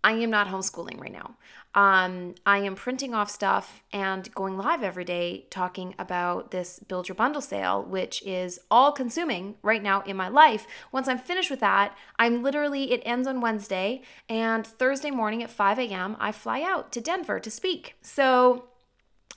I 0.08 0.14
am 0.14 0.30
not 0.30 0.48
homeschooling 0.48 1.02
right 1.02 1.12
now. 1.12 1.36
Um, 1.76 2.36
I 2.46 2.60
am 2.60 2.76
printing 2.76 3.14
off 3.14 3.30
stuff 3.30 3.84
and 3.92 4.34
going 4.34 4.58
live 4.58 4.82
every 4.82 5.04
day 5.04 5.48
talking 5.50 5.96
about 6.00 6.52
this 6.52 6.80
Build 6.80 7.10
Your 7.10 7.16
Bundle 7.16 7.42
sale, 7.42 7.84
which 7.84 8.24
is 8.24 8.58
all 8.72 8.94
consuming 8.94 9.56
right 9.62 9.84
now 9.84 10.04
in 10.04 10.16
my 10.16 10.30
life. 10.30 10.66
Once 10.94 11.10
I'm 11.10 11.18
finished 11.18 11.52
with 11.52 11.60
that, 11.60 11.94
I'm 12.18 12.42
literally, 12.42 12.94
it 12.94 13.02
ends 13.04 13.28
on 13.28 13.42
Wednesday, 13.42 14.02
and 14.30 14.66
Thursday 14.66 15.12
morning 15.12 15.44
at 15.44 15.52
5 15.52 15.78
a.m., 15.78 16.16
I 16.22 16.32
fly 16.32 16.62
out 16.62 16.94
to 16.94 17.02
Denver 17.02 17.42
to 17.42 17.52
speak. 17.52 17.96
So, 18.02 18.70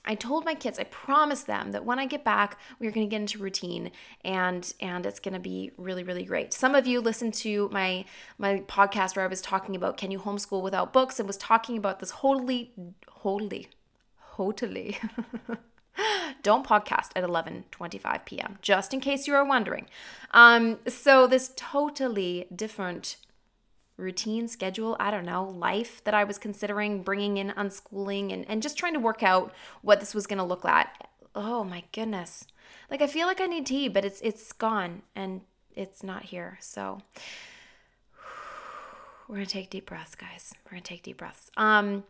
I 0.03 0.15
told 0.15 0.45
my 0.45 0.55
kids, 0.55 0.79
I 0.79 0.83
promised 0.85 1.45
them 1.45 1.71
that 1.73 1.85
when 1.85 1.99
I 1.99 2.05
get 2.05 2.23
back, 2.23 2.57
we 2.79 2.87
are 2.87 2.91
going 2.91 3.07
to 3.07 3.09
get 3.09 3.21
into 3.21 3.37
routine 3.37 3.91
and 4.23 4.73
and 4.79 5.05
it's 5.05 5.19
going 5.19 5.33
to 5.33 5.39
be 5.39 5.71
really 5.77 6.03
really 6.03 6.23
great. 6.23 6.53
Some 6.53 6.75
of 6.75 6.87
you 6.87 7.01
listened 7.01 7.33
to 7.35 7.69
my 7.71 8.05
my 8.37 8.63
podcast 8.67 9.15
where 9.15 9.25
I 9.25 9.27
was 9.27 9.41
talking 9.41 9.75
about 9.75 9.97
can 9.97 10.11
you 10.11 10.19
homeschool 10.19 10.61
without 10.61 10.91
books 10.91 11.19
and 11.19 11.27
was 11.27 11.37
talking 11.37 11.77
about 11.77 11.99
this 11.99 12.11
wholly 12.11 12.71
wholly 13.07 13.69
totally 14.35 14.97
don't 16.43 16.65
podcast 16.65 17.09
at 17.15 17.23
11:25 17.23 18.25
p.m. 18.25 18.57
just 18.61 18.93
in 18.93 18.99
case 18.99 19.27
you 19.27 19.35
are 19.35 19.45
wondering. 19.45 19.85
Um 20.31 20.79
so 20.87 21.27
this 21.27 21.51
totally 21.55 22.47
different 22.55 23.17
routine, 23.97 24.47
schedule, 24.47 24.97
I 24.99 25.11
don't 25.11 25.25
know, 25.25 25.45
life 25.45 26.03
that 26.03 26.13
I 26.13 26.23
was 26.23 26.37
considering 26.37 27.03
bringing 27.03 27.37
in 27.37 27.51
unschooling 27.51 28.33
and, 28.33 28.49
and 28.49 28.61
just 28.61 28.77
trying 28.77 28.93
to 28.93 28.99
work 28.99 29.23
out 29.23 29.53
what 29.81 29.99
this 29.99 30.15
was 30.15 30.27
going 30.27 30.37
to 30.37 30.43
look 30.43 30.63
like. 30.63 30.87
Oh 31.35 31.63
my 31.63 31.83
goodness. 31.91 32.45
Like 32.89 33.01
I 33.01 33.07
feel 33.07 33.27
like 33.27 33.39
I 33.39 33.45
need 33.45 33.65
tea, 33.65 33.87
but 33.87 34.03
it's 34.03 34.19
it's 34.21 34.51
gone 34.51 35.03
and 35.15 35.41
it's 35.75 36.03
not 36.03 36.23
here. 36.23 36.57
So 36.59 36.99
we're 39.27 39.35
going 39.35 39.47
to 39.47 39.51
take 39.51 39.69
deep 39.69 39.85
breaths, 39.85 40.15
guys. 40.15 40.53
We're 40.65 40.71
going 40.71 40.83
to 40.83 40.89
take 40.89 41.03
deep 41.03 41.17
breaths. 41.17 41.51
Um 41.57 42.03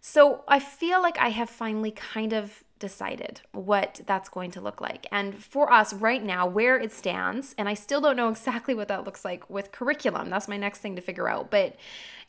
so 0.00 0.44
I 0.48 0.60
feel 0.60 1.02
like 1.02 1.18
I 1.18 1.28
have 1.28 1.50
finally 1.50 1.90
kind 1.90 2.32
of 2.32 2.64
decided 2.80 3.42
what 3.52 4.00
that's 4.06 4.28
going 4.28 4.50
to 4.50 4.60
look 4.60 4.80
like. 4.80 5.06
And 5.12 5.36
for 5.36 5.72
us 5.72 5.92
right 5.92 6.22
now, 6.22 6.46
where 6.46 6.76
it 6.76 6.92
stands, 6.92 7.54
and 7.56 7.68
I 7.68 7.74
still 7.74 8.00
don't 8.00 8.16
know 8.16 8.28
exactly 8.28 8.74
what 8.74 8.88
that 8.88 9.04
looks 9.04 9.24
like 9.24 9.48
with 9.48 9.70
curriculum, 9.70 10.30
that's 10.30 10.48
my 10.48 10.56
next 10.56 10.78
thing 10.78 10.96
to 10.96 11.02
figure 11.02 11.28
out. 11.28 11.50
But 11.50 11.76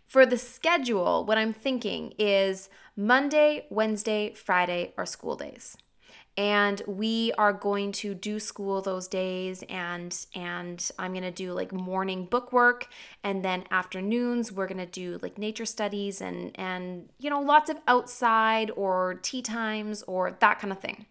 for 0.06 0.26
the 0.26 0.38
schedule, 0.38 1.26
what 1.26 1.40
I'm 1.40 1.54
thinking 1.54 2.14
is 2.20 2.70
Monday, 2.96 3.66
Wednesday, 3.72 4.34
Friday 4.36 4.94
are 4.98 5.06
school 5.08 5.36
days 5.36 5.78
and 6.38 6.82
we 6.88 7.34
are 7.38 7.52
going 7.52 7.92
to 7.92 8.14
do 8.14 8.40
school 8.40 8.82
those 8.82 9.08
days 9.08 9.64
and 9.70 10.26
and 10.34 10.90
i'm 10.98 11.12
going 11.12 11.24
to 11.24 11.32
do 11.32 11.52
like 11.52 11.74
morning 11.74 12.26
book 12.26 12.54
work 12.54 12.88
and 13.24 13.44
then 13.44 13.64
afternoons 13.70 14.52
we're 14.52 14.68
going 14.68 14.78
to 14.78 14.86
do 14.86 15.20
like 15.22 15.38
nature 15.38 15.66
studies 15.66 16.22
and 16.22 16.52
and 16.58 17.10
you 17.20 17.30
know 17.30 17.42
lots 17.42 17.70
of 17.70 17.78
outside 17.88 18.72
or 18.76 19.16
tea 19.22 19.42
times 19.42 20.04
or 20.04 20.38
that 20.40 20.60
kind 20.60 20.72
of 20.72 20.80
thing 20.80 21.06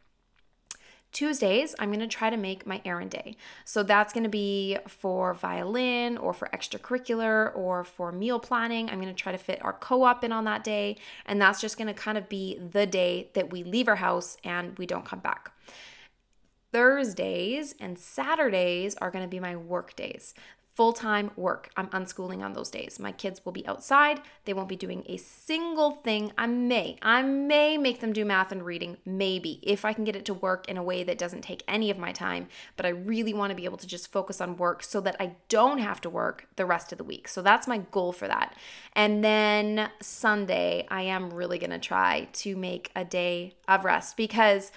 Tuesdays, 1.13 1.75
I'm 1.79 1.89
going 1.89 2.01
to 2.01 2.07
try 2.07 2.31
to 2.31 2.37
make 2.37 2.67
my 2.67 2.81
errand 2.85 3.11
day. 3.11 3.37
So 3.65 3.83
that's 3.83 4.13
going 4.13 4.23
to 4.25 4.31
be 4.31 4.79
for 4.87 5.35
violin 5.35 6.17
or 6.17 6.33
for 6.33 6.49
extracurricular 6.53 7.55
or 7.57 7.83
for 7.83 8.13
meal 8.13 8.39
planning. 8.39 8.89
I'm 8.89 9.01
going 9.01 9.15
to 9.15 9.23
try 9.23 9.33
to 9.33 9.39
fit 9.39 9.63
our 9.65 9.73
co 9.73 10.05
op 10.05 10.23
in 10.23 10.31
on 10.31 10.45
that 10.45 10.63
day. 10.63 10.97
And 11.27 11.41
that's 11.41 11.61
just 11.61 11.77
going 11.77 11.89
to 11.89 11.95
kind 11.95 12.17
of 12.17 12.29
be 12.29 12.59
the 12.59 12.87
day 12.87 13.31
that 13.35 13.51
we 13.51 13.65
leave 13.65 13.89
our 13.89 13.97
house 13.97 14.37
and 14.45 14.79
we 14.79 14.87
don't 14.87 15.05
come 15.05 15.19
back. 15.19 15.53
Thursdays 16.73 17.75
and 17.81 17.99
Saturdays 17.99 18.95
are 18.97 19.11
going 19.11 19.25
to 19.25 19.29
be 19.29 19.41
my 19.41 19.57
work 19.57 19.97
days 19.97 20.35
full 20.73 20.93
time 20.93 21.31
work. 21.37 21.71
I'm 21.77 21.89
unschooling 21.89 22.43
on 22.43 22.53
those 22.53 22.71
days. 22.71 22.99
My 22.99 23.13
kids 23.13 23.45
will 23.45 23.53
be 23.53 23.67
outside. 23.67 24.21
They 24.45 24.55
won't 24.55 24.69
be 24.69 24.77
doing 24.77 25.05
a 25.07 25.17
single 25.17 25.91
thing. 25.91 26.33
I 26.39 26.47
may, 26.47 26.97
I 27.03 27.23
may 27.23 27.77
make 27.77 28.01
them 28.01 28.13
do 28.13 28.25
math 28.25 28.53
and 28.53 28.65
reading, 28.65 28.97
maybe, 29.05 29.61
if 29.63 29.85
I 29.85 29.93
can 29.93 30.05
get 30.05 30.17
it 30.17 30.25
to 30.27 30.35
work 30.35 30.69
in 30.69 30.77
a 30.77 30.83
way 30.83 31.03
that 31.05 31.19
doesn't 31.19 31.43
take 31.43 31.63
any 31.67 31.91
of 31.91 31.99
my 31.99 32.13
time. 32.13 32.49
But 32.77 32.87
I 32.87 32.91
really 32.91 33.35
want 33.35 33.51
to 33.51 33.57
be 33.57 33.65
able 33.65 33.79
to 33.79 33.87
just 33.87 34.13
focus 34.13 34.41
on 34.41 34.57
work 34.57 34.83
so 34.83 35.01
that 35.01 35.17
I 35.21 35.37
don't 35.49 35.79
have 35.79 36.01
to 36.03 36.11
work 36.11 36.47
the 36.57 36.67
rest 36.67 36.93
of 36.93 36.99
the 36.99 37.05
week. 37.05 37.29
So 37.29 37.43
that's 37.43 37.67
my 37.67 37.79
goal 37.79 38.13
for 38.13 38.29
that. 38.29 38.55
And 38.95 39.25
then 39.25 39.91
Sunday, 40.01 40.87
I 40.91 41.03
am 41.03 41.33
really 41.33 41.59
going 41.59 41.71
to 41.71 41.79
try 41.79 42.29
to 42.33 42.57
make 42.57 42.91
a 42.95 43.05
day 43.05 43.55
of 43.69 43.85
rest 43.85 44.17
because 44.17 44.73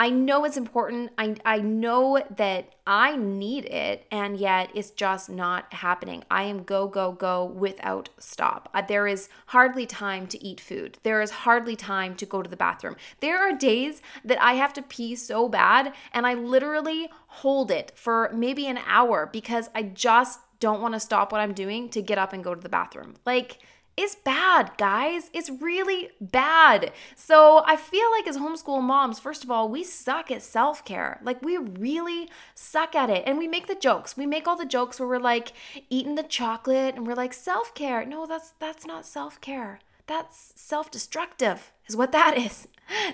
I 0.00 0.10
know 0.10 0.44
it's 0.44 0.56
important. 0.56 1.10
I, 1.18 1.34
I 1.44 1.58
know 1.58 2.22
that 2.36 2.70
I 2.86 3.16
need 3.16 3.64
it, 3.64 4.06
and 4.12 4.36
yet 4.36 4.70
it's 4.72 4.90
just 4.90 5.28
not 5.28 5.72
happening. 5.74 6.22
I 6.30 6.44
am 6.44 6.62
go, 6.62 6.86
go, 6.86 7.10
go 7.10 7.44
without 7.44 8.08
stop. 8.18 8.68
Uh, 8.72 8.82
there 8.82 9.08
is 9.08 9.28
hardly 9.46 9.86
time 9.86 10.28
to 10.28 10.42
eat 10.42 10.60
food. 10.60 10.98
There 11.02 11.20
is 11.20 11.30
hardly 11.30 11.74
time 11.74 12.14
to 12.16 12.26
go 12.26 12.42
to 12.42 12.48
the 12.48 12.56
bathroom. 12.56 12.94
There 13.20 13.38
are 13.38 13.52
days 13.52 14.00
that 14.24 14.40
I 14.40 14.52
have 14.52 14.72
to 14.74 14.82
pee 14.82 15.16
so 15.16 15.48
bad, 15.48 15.92
and 16.12 16.26
I 16.26 16.34
literally 16.34 17.08
hold 17.26 17.72
it 17.72 17.90
for 17.96 18.30
maybe 18.32 18.68
an 18.68 18.78
hour 18.86 19.28
because 19.32 19.68
I 19.74 19.82
just 19.82 20.40
don't 20.60 20.80
want 20.80 20.94
to 20.94 21.00
stop 21.00 21.32
what 21.32 21.40
I'm 21.40 21.54
doing 21.54 21.88
to 21.90 22.02
get 22.02 22.18
up 22.18 22.32
and 22.32 22.44
go 22.44 22.54
to 22.54 22.60
the 22.60 22.68
bathroom. 22.68 23.14
Like, 23.26 23.58
is 23.98 24.14
bad, 24.14 24.72
guys. 24.78 25.30
It's 25.32 25.50
really 25.50 26.10
bad. 26.20 26.92
So 27.16 27.62
I 27.66 27.76
feel 27.76 28.10
like 28.12 28.26
as 28.26 28.38
homeschool 28.38 28.82
moms, 28.82 29.18
first 29.18 29.42
of 29.42 29.50
all, 29.50 29.68
we 29.68 29.82
suck 29.82 30.30
at 30.30 30.42
self 30.42 30.84
care. 30.84 31.20
Like 31.22 31.42
we 31.42 31.56
really 31.56 32.28
suck 32.54 32.94
at 32.94 33.10
it. 33.10 33.24
And 33.26 33.38
we 33.38 33.48
make 33.48 33.66
the 33.66 33.74
jokes. 33.74 34.16
We 34.16 34.26
make 34.26 34.46
all 34.46 34.56
the 34.56 34.64
jokes 34.64 35.00
where 35.00 35.08
we're 35.08 35.18
like 35.18 35.52
eating 35.90 36.14
the 36.14 36.22
chocolate 36.22 36.94
and 36.94 37.06
we're 37.06 37.14
like 37.14 37.34
self 37.34 37.74
care. 37.74 38.04
No, 38.04 38.26
that's 38.26 38.54
that's 38.58 38.86
not 38.86 39.04
self 39.04 39.40
care. 39.40 39.80
That's 40.08 40.54
self 40.56 40.90
destructive, 40.90 41.70
is 41.86 41.94
what 41.94 42.12
that 42.12 42.36
is. 42.46 42.66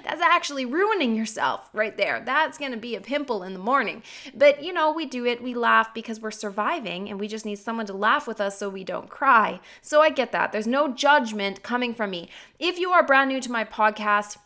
That's 0.05 0.23
actually 0.23 0.65
ruining 0.65 1.17
yourself 1.17 1.69
right 1.73 1.97
there. 1.97 2.23
That's 2.25 2.57
gonna 2.57 2.77
be 2.77 2.95
a 2.95 3.01
pimple 3.01 3.43
in 3.43 3.53
the 3.53 3.59
morning. 3.59 4.05
But 4.33 4.63
you 4.63 4.73
know, 4.73 4.93
we 4.93 5.05
do 5.05 5.27
it, 5.27 5.43
we 5.43 5.53
laugh 5.53 5.93
because 5.93 6.21
we're 6.21 6.31
surviving 6.31 7.11
and 7.11 7.19
we 7.19 7.27
just 7.27 7.45
need 7.45 7.57
someone 7.57 7.87
to 7.87 7.93
laugh 7.93 8.29
with 8.29 8.41
us 8.41 8.57
so 8.57 8.69
we 8.69 8.85
don't 8.85 9.11
cry. 9.11 9.61
So 9.83 10.01
I 10.01 10.11
get 10.11 10.31
that. 10.31 10.53
There's 10.53 10.69
no 10.69 10.93
judgment 10.93 11.65
coming 11.65 11.93
from 11.93 12.11
me. 12.11 12.31
If 12.61 12.79
you 12.79 12.91
are 12.93 13.05
brand 13.05 13.31
new 13.31 13.41
to 13.41 13.51
my 13.51 13.65
podcast, 13.65 14.37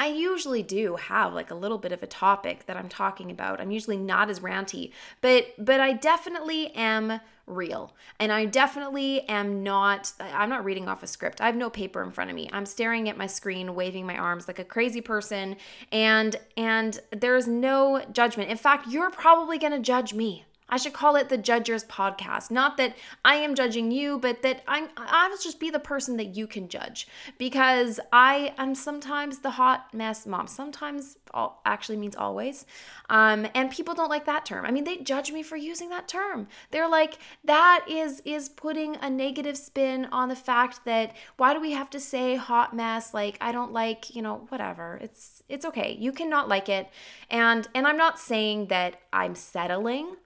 I 0.00 0.08
usually 0.08 0.64
do 0.64 0.96
have 0.96 1.32
like 1.32 1.52
a 1.52 1.54
little 1.54 1.78
bit 1.78 1.92
of 1.92 2.02
a 2.02 2.08
topic 2.08 2.66
that 2.66 2.76
I'm 2.76 2.88
talking 2.88 3.30
about. 3.30 3.60
I'm 3.60 3.70
usually 3.70 3.96
not 3.96 4.30
as 4.30 4.40
ranty, 4.40 4.90
but 5.20 5.54
but 5.56 5.78
I 5.78 5.92
definitely 5.92 6.74
am 6.74 7.20
real. 7.52 7.94
And 8.18 8.32
I 8.32 8.44
definitely 8.44 9.28
am 9.28 9.62
not 9.62 10.12
I'm 10.20 10.48
not 10.48 10.64
reading 10.64 10.88
off 10.88 11.02
a 11.02 11.06
script. 11.06 11.40
I 11.40 11.46
have 11.46 11.56
no 11.56 11.70
paper 11.70 12.02
in 12.02 12.10
front 12.10 12.30
of 12.30 12.36
me. 12.36 12.48
I'm 12.52 12.66
staring 12.66 13.08
at 13.08 13.16
my 13.16 13.26
screen, 13.26 13.74
waving 13.74 14.06
my 14.06 14.16
arms 14.16 14.48
like 14.48 14.58
a 14.58 14.64
crazy 14.64 15.00
person 15.00 15.56
and 15.90 16.36
and 16.56 17.00
there's 17.10 17.46
no 17.46 18.04
judgment. 18.12 18.50
In 18.50 18.56
fact, 18.56 18.88
you're 18.88 19.10
probably 19.10 19.58
going 19.58 19.72
to 19.72 19.78
judge 19.78 20.14
me. 20.14 20.44
I 20.72 20.78
should 20.78 20.94
call 20.94 21.16
it 21.16 21.28
the 21.28 21.36
Judgers 21.36 21.84
podcast. 21.84 22.50
Not 22.50 22.78
that 22.78 22.96
I 23.26 23.34
am 23.34 23.54
judging 23.54 23.90
you, 23.90 24.18
but 24.18 24.40
that 24.40 24.62
I'm 24.66 24.88
I'll 24.96 25.36
just 25.36 25.60
be 25.60 25.68
the 25.68 25.78
person 25.78 26.16
that 26.16 26.34
you 26.34 26.46
can 26.46 26.66
judge 26.66 27.06
because 27.36 28.00
I 28.10 28.54
am 28.56 28.74
sometimes 28.74 29.40
the 29.40 29.50
hot 29.50 29.92
mess 29.92 30.24
mom. 30.24 30.46
Sometimes 30.46 31.18
all, 31.34 31.60
actually 31.66 31.98
means 31.98 32.16
always. 32.16 32.64
Um, 33.10 33.46
and 33.54 33.70
people 33.70 33.92
don't 33.92 34.08
like 34.08 34.24
that 34.24 34.46
term. 34.46 34.64
I 34.64 34.70
mean, 34.70 34.84
they 34.84 34.96
judge 34.96 35.30
me 35.30 35.42
for 35.42 35.56
using 35.56 35.90
that 35.90 36.08
term. 36.08 36.48
They're 36.70 36.88
like, 36.88 37.18
that 37.44 37.84
is 37.86 38.22
is 38.24 38.48
putting 38.48 38.96
a 38.96 39.10
negative 39.10 39.58
spin 39.58 40.06
on 40.06 40.30
the 40.30 40.36
fact 40.36 40.86
that 40.86 41.14
why 41.36 41.52
do 41.52 41.60
we 41.60 41.72
have 41.72 41.90
to 41.90 42.00
say 42.00 42.36
hot 42.36 42.74
mess? 42.74 43.12
Like 43.12 43.36
I 43.42 43.52
don't 43.52 43.74
like, 43.74 44.16
you 44.16 44.22
know, 44.22 44.46
whatever. 44.48 44.98
It's 45.02 45.42
it's 45.50 45.66
okay. 45.66 45.94
You 46.00 46.12
cannot 46.12 46.48
like 46.48 46.70
it. 46.70 46.88
And 47.30 47.68
and 47.74 47.86
I'm 47.86 47.98
not 47.98 48.18
saying 48.18 48.68
that 48.68 49.02
I'm 49.12 49.34
settling 49.34 50.16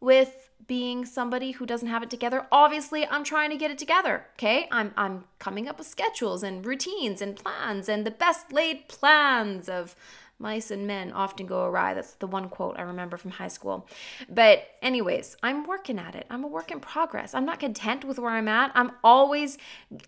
with 0.00 0.50
being 0.66 1.04
somebody 1.04 1.52
who 1.52 1.66
doesn't 1.66 1.88
have 1.88 2.02
it 2.02 2.10
together. 2.10 2.46
Obviously, 2.50 3.06
I'm 3.06 3.24
trying 3.24 3.50
to 3.50 3.56
get 3.56 3.70
it 3.70 3.78
together, 3.78 4.26
okay? 4.34 4.68
I'm 4.70 4.92
I'm 4.96 5.24
coming 5.38 5.68
up 5.68 5.78
with 5.78 5.86
schedules 5.86 6.42
and 6.42 6.64
routines 6.64 7.20
and 7.20 7.36
plans 7.36 7.88
and 7.88 8.06
the 8.06 8.10
best 8.10 8.52
laid 8.52 8.88
plans 8.88 9.68
of 9.68 9.94
mice 10.38 10.70
and 10.70 10.86
men 10.86 11.12
often 11.12 11.46
go 11.46 11.64
awry. 11.64 11.94
That's 11.94 12.14
the 12.14 12.26
one 12.26 12.48
quote 12.48 12.78
I 12.78 12.82
remember 12.82 13.16
from 13.16 13.32
high 13.32 13.48
school. 13.48 13.88
But 14.28 14.66
anyways, 14.82 15.36
I'm 15.42 15.64
working 15.64 15.98
at 15.98 16.14
it. 16.14 16.26
I'm 16.30 16.44
a 16.44 16.48
work 16.48 16.70
in 16.70 16.80
progress. 16.80 17.34
I'm 17.34 17.44
not 17.44 17.60
content 17.60 18.04
with 18.04 18.18
where 18.18 18.32
I'm 18.32 18.48
at. 18.48 18.72
I'm 18.74 18.92
always 19.02 19.58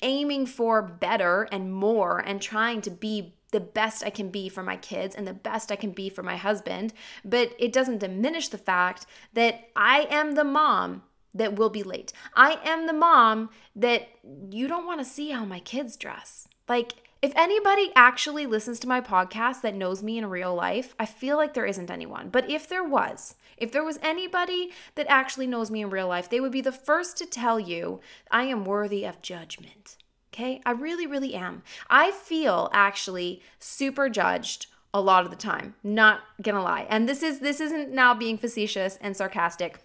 aiming 0.03 0.47
for 0.47 0.83
better 0.83 1.49
and 1.53 1.73
more 1.73 2.19
and 2.19 2.41
trying 2.41 2.81
to 2.83 2.91
be 2.91 3.35
the 3.53 3.61
best 3.61 4.05
I 4.05 4.11
can 4.11 4.31
be 4.31 4.49
for 4.49 4.63
my 4.63 4.77
kids 4.77 5.15
and 5.15 5.27
the 5.27 5.33
best 5.33 5.71
I 5.71 5.77
can 5.77 5.93
be 5.93 6.11
for 6.11 6.23
my 6.23 6.37
husband, 6.37 6.93
but 7.25 7.53
it 7.59 7.73
doesn't 7.73 7.99
diminish 7.99 8.49
the 8.49 8.59
fact 8.59 9.07
that 9.35 9.69
I 9.77 10.07
am 10.11 10.33
the 10.35 10.45
mom 10.45 11.03
that 11.33 11.55
will 11.55 11.71
be 11.71 11.83
late. 11.83 12.13
I 12.35 12.59
am 12.65 12.87
the 12.87 12.93
mom 12.93 13.51
that 13.75 14.09
you 14.51 14.69
don't 14.69 14.87
want 14.87 15.01
to 15.01 15.05
see 15.05 15.31
how 15.31 15.45
my 15.45 15.61
kids 15.61 15.97
dress. 15.97 16.49
Like, 16.69 16.95
If 17.27 17.33
anybody 17.35 17.91
actually 17.97 18.47
listens 18.47 18.79
to 18.79 18.87
my 18.87 19.01
podcast 19.01 19.63
that 19.63 19.75
knows 19.75 20.01
me 20.01 20.17
in 20.17 20.27
real 20.27 20.55
life, 20.55 20.95
I 20.97 21.07
feel 21.07 21.37
like 21.37 21.55
there 21.55 21.67
isn't 21.67 21.91
anyone. 21.91 22.29
But 22.29 22.49
if 22.49 22.69
there 22.69 22.85
was, 22.85 23.35
if 23.57 23.73
there 23.73 23.83
was 23.83 23.99
anybody 24.01 24.71
that 24.95 25.09
actually 25.09 25.49
knows 25.49 25.69
me 25.69 25.83
in 25.83 25.91
real 25.91 26.07
life, 26.07 26.31
they 26.31 26.39
would 26.39 26.53
be 26.53 26.61
the 26.61 26.71
first 26.71 27.17
to 27.17 27.27
tell 27.27 27.59
you 27.59 27.99
I 28.31 28.45
am 28.45 28.65
worthy 28.65 29.05
of 29.05 29.23
judgment. 29.23 29.97
Okay? 30.33 30.61
I 30.65 30.71
really, 30.71 31.05
really 31.05 31.35
am. 31.35 31.65
I 31.91 32.13
feel 32.13 32.71
actually 32.73 33.43
super 33.59 34.09
judged 34.09 34.69
a 34.95 35.01
lot 35.01 35.25
of 35.25 35.33
the 35.33 35.37
time. 35.37 35.75
Not 35.83 36.21
gonna 36.41 36.63
lie. 36.63 36.87
And 36.89 37.09
this 37.09 37.25
is 37.25 37.41
this 37.41 37.61
isn't 37.61 37.91
now 37.91 38.15
being 38.15 38.39
facetious 38.39 38.99
and 39.01 39.17
sarcastic 39.17 39.81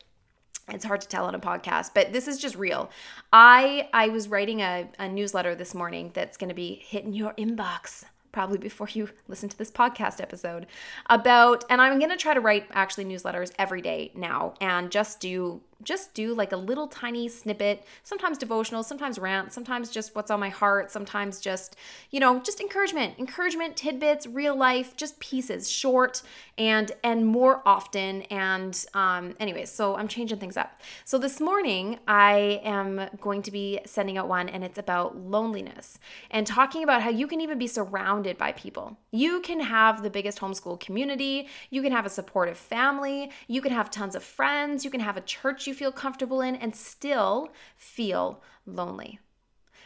it's 0.72 0.86
hard 0.86 1.02
to 1.02 1.08
tell 1.08 1.26
on 1.26 1.36
a 1.36 1.40
podcast 1.40 1.92
but 1.94 2.14
this 2.14 2.28
is 2.28 2.38
just 2.38 2.56
real. 2.56 2.90
I 3.34 3.90
i 3.94 4.10
was 4.10 4.28
writing 4.28 4.62
a, 4.62 4.90
a 5.00 5.08
newsletter 5.08 5.56
this 5.56 5.74
morning 5.74 6.12
that's 6.14 6.38
going 6.38 6.50
to 6.50 6.56
be 6.56 6.82
hitting 6.86 7.14
your 7.14 7.34
inbox 7.34 8.06
probably 8.32 8.58
before 8.58 8.88
you 8.94 9.10
listen 9.28 9.50
to 9.50 9.58
this 9.58 9.72
podcast 9.72 10.22
episode 10.22 10.66
about 11.08 11.64
and 11.70 11.82
i'm 11.82 12.00
going 12.00 12.12
to 12.12 12.18
try 12.18 12.34
to 12.34 12.40
write 12.40 12.68
actually 12.72 13.06
newsletters 13.06 13.52
every 13.58 13.82
day 13.82 14.12
now 14.16 14.54
and 14.62 14.92
just 14.92 15.20
do 15.20 15.62
just 15.84 16.14
do 16.14 16.34
like 16.34 16.52
a 16.52 16.58
little 16.58 16.88
tiny 16.88 17.28
snippet, 17.28 17.86
sometimes 18.04 18.38
devotional, 18.38 18.84
sometimes 18.84 19.20
rant, 19.20 19.54
sometimes 19.54 19.90
just 19.90 20.16
what's 20.16 20.32
on 20.32 20.40
my 20.40 20.50
heart, 20.50 20.92
sometimes 20.92 21.40
just, 21.40 21.76
you 22.10 22.20
know, 22.20 22.40
just 22.40 22.60
encouragement, 22.60 23.16
encouragement, 23.18 23.76
tidbits, 23.76 24.28
real 24.28 24.56
life, 24.56 24.96
just 24.96 25.20
pieces, 25.20 25.70
short 25.70 26.22
and 26.58 26.92
and 27.04 27.26
more 27.26 27.62
often. 27.66 28.22
And 28.24 28.86
um, 28.94 29.36
anyways, 29.40 29.72
so 29.72 29.96
I'm 29.96 30.08
changing 30.08 30.40
things 30.40 30.58
up. 30.58 30.80
So 31.06 31.18
this 31.18 31.42
morning 31.42 32.00
I 32.08 32.62
am 32.64 33.10
going 33.20 33.42
to 33.44 33.52
be 33.52 33.80
sending 33.86 34.18
out 34.18 34.28
one 34.28 34.48
and 34.50 34.64
it's 34.64 34.78
about 34.78 35.18
loneliness 35.18 35.98
and 36.30 36.46
talking 36.46 36.84
about 36.84 37.02
how 37.02 37.10
you 37.10 37.28
can 37.28 37.42
even 37.42 37.58
be 37.58 37.68
surrounded 37.68 38.38
by 38.38 38.52
people. 38.52 38.98
You 39.12 39.42
can 39.42 39.60
have 39.62 40.04
the 40.04 40.10
biggest 40.10 40.40
homeschool 40.40 40.80
community, 40.80 41.48
you 41.70 41.82
can 41.82 41.92
have 41.92 42.06
a 42.06 42.10
supportive 42.10 42.58
family, 42.58 43.32
you 43.48 43.62
can 43.62 43.72
have 43.72 43.90
tons 43.90 44.16
of 44.16 44.24
friends, 44.24 44.86
you 44.86 44.92
can 44.92 45.02
have 45.02 45.18
a 45.18 45.22
church 45.22 45.68
you 45.72 45.76
feel 45.76 45.92
comfortable 45.94 46.42
in 46.42 46.58
and 46.58 46.76
still 46.76 47.50
feel 47.78 48.44
lonely. 48.66 49.20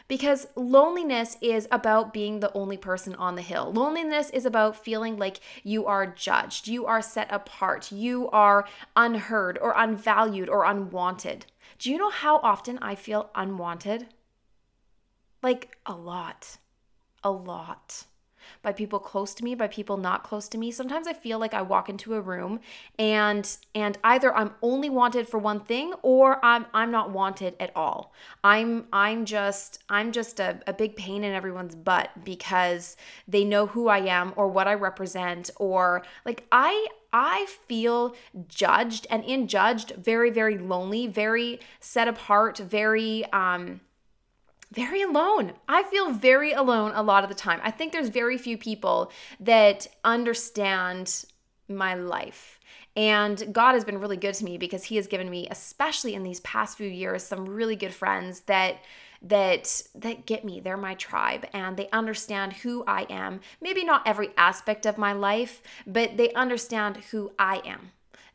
Because 0.08 0.48
loneliness 0.56 1.36
is 1.40 1.68
about 1.70 2.12
being 2.12 2.40
the 2.40 2.52
only 2.54 2.76
person 2.76 3.14
on 3.14 3.36
the 3.36 3.42
hill. 3.42 3.72
Loneliness 3.72 4.30
is 4.30 4.44
about 4.44 4.84
feeling 4.84 5.16
like 5.16 5.40
you 5.62 5.86
are 5.86 6.06
judged, 6.06 6.66
you 6.66 6.86
are 6.86 7.00
set 7.00 7.32
apart, 7.32 7.92
you 7.92 8.28
are 8.30 8.66
unheard 8.96 9.58
or 9.60 9.74
unvalued 9.76 10.48
or 10.48 10.64
unwanted. 10.64 11.46
Do 11.78 11.90
you 11.90 11.98
know 11.98 12.10
how 12.10 12.38
often 12.38 12.78
I 12.82 12.96
feel 12.96 13.30
unwanted? 13.34 14.08
Like 15.40 15.78
a 15.86 15.94
lot. 15.94 16.58
A 17.22 17.30
lot 17.30 18.06
by 18.66 18.72
people 18.72 18.98
close 18.98 19.32
to 19.32 19.44
me, 19.44 19.54
by 19.54 19.68
people 19.68 19.96
not 19.96 20.24
close 20.24 20.48
to 20.48 20.58
me. 20.58 20.72
Sometimes 20.72 21.06
I 21.06 21.12
feel 21.12 21.38
like 21.38 21.54
I 21.54 21.62
walk 21.62 21.88
into 21.88 22.14
a 22.14 22.20
room 22.20 22.58
and 22.98 23.56
and 23.76 23.96
either 24.02 24.34
I'm 24.36 24.54
only 24.60 24.90
wanted 24.90 25.28
for 25.28 25.38
one 25.38 25.60
thing 25.60 25.94
or 26.02 26.44
I'm 26.44 26.66
I'm 26.74 26.90
not 26.90 27.12
wanted 27.12 27.54
at 27.60 27.70
all. 27.76 28.12
I'm 28.42 28.88
I'm 28.92 29.24
just 29.24 29.84
I'm 29.88 30.10
just 30.10 30.40
a, 30.40 30.58
a 30.66 30.72
big 30.72 30.96
pain 30.96 31.22
in 31.22 31.32
everyone's 31.32 31.76
butt 31.76 32.10
because 32.24 32.96
they 33.28 33.44
know 33.44 33.68
who 33.68 33.86
I 33.86 33.98
am 33.98 34.32
or 34.34 34.48
what 34.48 34.66
I 34.66 34.74
represent 34.74 35.48
or 35.60 36.02
like 36.24 36.44
I 36.50 36.88
I 37.12 37.46
feel 37.68 38.16
judged 38.48 39.06
and 39.08 39.22
in 39.22 39.46
judged 39.46 39.92
very 39.92 40.30
very 40.30 40.58
lonely, 40.58 41.06
very 41.06 41.60
set 41.78 42.08
apart, 42.08 42.58
very 42.58 43.24
um 43.32 43.80
very 44.72 45.02
alone. 45.02 45.52
I 45.68 45.82
feel 45.84 46.12
very 46.12 46.52
alone 46.52 46.92
a 46.94 47.02
lot 47.02 47.22
of 47.22 47.28
the 47.28 47.34
time. 47.34 47.60
I 47.62 47.70
think 47.70 47.92
there's 47.92 48.08
very 48.08 48.38
few 48.38 48.58
people 48.58 49.10
that 49.40 49.86
understand 50.04 51.24
my 51.68 51.94
life. 51.94 52.58
And 52.96 53.52
God 53.52 53.74
has 53.74 53.84
been 53.84 53.98
really 53.98 54.16
good 54.16 54.34
to 54.34 54.44
me 54.44 54.56
because 54.56 54.84
he 54.84 54.96
has 54.96 55.06
given 55.06 55.28
me 55.28 55.46
especially 55.50 56.14
in 56.14 56.22
these 56.22 56.40
past 56.40 56.78
few 56.78 56.88
years 56.88 57.22
some 57.22 57.46
really 57.46 57.76
good 57.76 57.92
friends 57.92 58.40
that 58.42 58.78
that 59.22 59.82
that 59.94 60.26
get 60.26 60.44
me. 60.44 60.60
They're 60.60 60.76
my 60.76 60.94
tribe 60.94 61.46
and 61.52 61.76
they 61.76 61.90
understand 61.90 62.54
who 62.54 62.84
I 62.86 63.02
am. 63.10 63.40
Maybe 63.60 63.84
not 63.84 64.06
every 64.06 64.30
aspect 64.36 64.86
of 64.86 64.98
my 64.98 65.12
life, 65.12 65.62
but 65.86 66.16
they 66.16 66.32
understand 66.32 66.98
who 67.10 67.32
I 67.38 67.62
am 67.64 67.92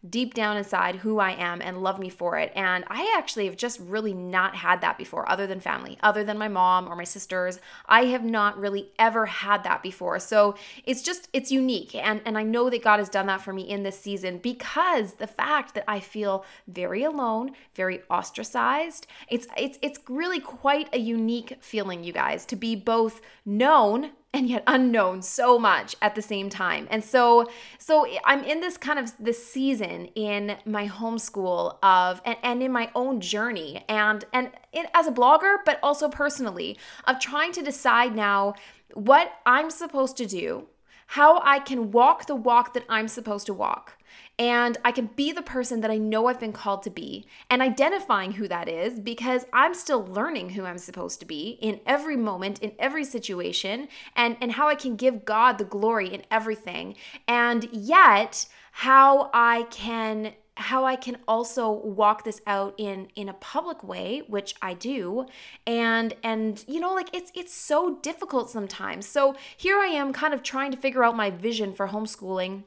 deep 0.09 0.33
down 0.33 0.57
inside 0.57 0.97
who 0.97 1.19
I 1.19 1.31
am 1.31 1.61
and 1.61 1.83
love 1.83 1.99
me 1.99 2.09
for 2.09 2.37
it. 2.37 2.51
And 2.55 2.83
I 2.87 3.13
actually 3.17 3.45
have 3.45 3.55
just 3.55 3.79
really 3.79 4.13
not 4.13 4.55
had 4.55 4.81
that 4.81 4.97
before, 4.97 5.29
other 5.29 5.45
than 5.45 5.59
family, 5.59 5.97
other 6.01 6.23
than 6.23 6.37
my 6.37 6.47
mom 6.47 6.87
or 6.87 6.95
my 6.95 7.03
sisters. 7.03 7.59
I 7.85 8.05
have 8.05 8.23
not 8.23 8.59
really 8.59 8.89
ever 8.97 9.27
had 9.27 9.63
that 9.63 9.83
before. 9.83 10.19
So 10.19 10.55
it's 10.85 11.01
just, 11.01 11.29
it's 11.33 11.51
unique. 11.51 11.93
And, 11.93 12.21
and 12.25 12.37
I 12.37 12.43
know 12.43 12.69
that 12.69 12.83
God 12.83 12.97
has 12.97 13.09
done 13.09 13.27
that 13.27 13.41
for 13.41 13.53
me 13.53 13.69
in 13.69 13.83
this 13.83 13.99
season 13.99 14.39
because 14.39 15.13
the 15.13 15.27
fact 15.27 15.75
that 15.75 15.83
I 15.87 15.99
feel 15.99 16.45
very 16.67 17.03
alone, 17.03 17.51
very 17.75 18.01
ostracized, 18.09 19.05
it's, 19.27 19.47
it's, 19.55 19.77
it's 19.81 19.99
really 20.09 20.39
quite 20.39 20.89
a 20.93 20.99
unique 20.99 21.57
feeling, 21.61 22.03
you 22.03 22.13
guys, 22.13 22.45
to 22.47 22.55
be 22.55 22.75
both 22.75 23.21
known 23.45 24.11
and 24.33 24.49
yet 24.49 24.63
unknown 24.65 25.21
so 25.21 25.59
much 25.59 25.95
at 26.01 26.15
the 26.15 26.21
same 26.21 26.49
time. 26.49 26.87
And 26.89 27.03
so 27.03 27.49
so 27.77 28.07
I'm 28.25 28.43
in 28.43 28.61
this 28.61 28.77
kind 28.77 28.97
of 28.97 29.13
this 29.19 29.45
season 29.45 30.05
in 30.15 30.57
my 30.65 30.87
homeschool 30.87 31.77
of 31.83 32.21
and, 32.23 32.37
and 32.41 32.63
in 32.63 32.71
my 32.71 32.89
own 32.95 33.19
journey 33.19 33.83
and 33.89 34.23
and 34.31 34.51
as 34.93 35.07
a 35.07 35.11
blogger 35.11 35.57
but 35.65 35.79
also 35.83 36.07
personally 36.07 36.77
of 37.05 37.19
trying 37.19 37.51
to 37.53 37.61
decide 37.61 38.15
now 38.15 38.55
what 38.93 39.33
I'm 39.45 39.69
supposed 39.69 40.17
to 40.17 40.25
do, 40.25 40.67
how 41.07 41.41
I 41.41 41.59
can 41.59 41.91
walk 41.91 42.27
the 42.27 42.35
walk 42.35 42.73
that 42.73 42.85
I'm 42.89 43.07
supposed 43.07 43.45
to 43.47 43.53
walk 43.53 43.97
and 44.39 44.77
I 44.83 44.91
can 44.91 45.07
be 45.15 45.31
the 45.31 45.41
person 45.41 45.81
that 45.81 45.91
I 45.91 45.97
know 45.97 46.27
I've 46.27 46.39
been 46.39 46.53
called 46.53 46.83
to 46.83 46.89
be 46.89 47.27
and 47.49 47.61
identifying 47.61 48.33
who 48.33 48.47
that 48.47 48.67
is 48.67 48.99
because 48.99 49.45
I'm 49.53 49.73
still 49.73 50.03
learning 50.05 50.51
who 50.51 50.65
I'm 50.65 50.77
supposed 50.77 51.19
to 51.19 51.25
be 51.25 51.59
in 51.61 51.79
every 51.85 52.17
moment, 52.17 52.59
in 52.59 52.71
every 52.79 53.03
situation, 53.03 53.87
and, 54.15 54.37
and 54.41 54.53
how 54.53 54.67
I 54.67 54.75
can 54.75 54.95
give 54.95 55.25
God 55.25 55.57
the 55.57 55.63
glory 55.63 56.13
in 56.13 56.23
everything. 56.31 56.95
And 57.27 57.67
yet, 57.71 58.47
how 58.71 59.29
I 59.33 59.63
can 59.69 60.33
how 60.55 60.85
I 60.85 60.95
can 60.95 61.17
also 61.27 61.71
walk 61.71 62.23
this 62.23 62.41
out 62.45 62.75
in 62.77 63.07
in 63.15 63.29
a 63.29 63.33
public 63.33 63.83
way, 63.83 64.23
which 64.27 64.55
I 64.61 64.73
do, 64.73 65.25
and 65.65 66.13
and 66.23 66.63
you 66.67 66.79
know 66.79 66.93
like 66.93 67.09
it's 67.13 67.31
it's 67.35 67.53
so 67.53 67.97
difficult 68.01 68.49
sometimes. 68.49 69.05
So 69.05 69.35
here 69.55 69.79
I 69.79 69.87
am 69.87 70.13
kind 70.13 70.33
of 70.33 70.43
trying 70.43 70.71
to 70.71 70.77
figure 70.77 71.03
out 71.03 71.15
my 71.15 71.29
vision 71.29 71.73
for 71.73 71.87
homeschooling 71.87 72.63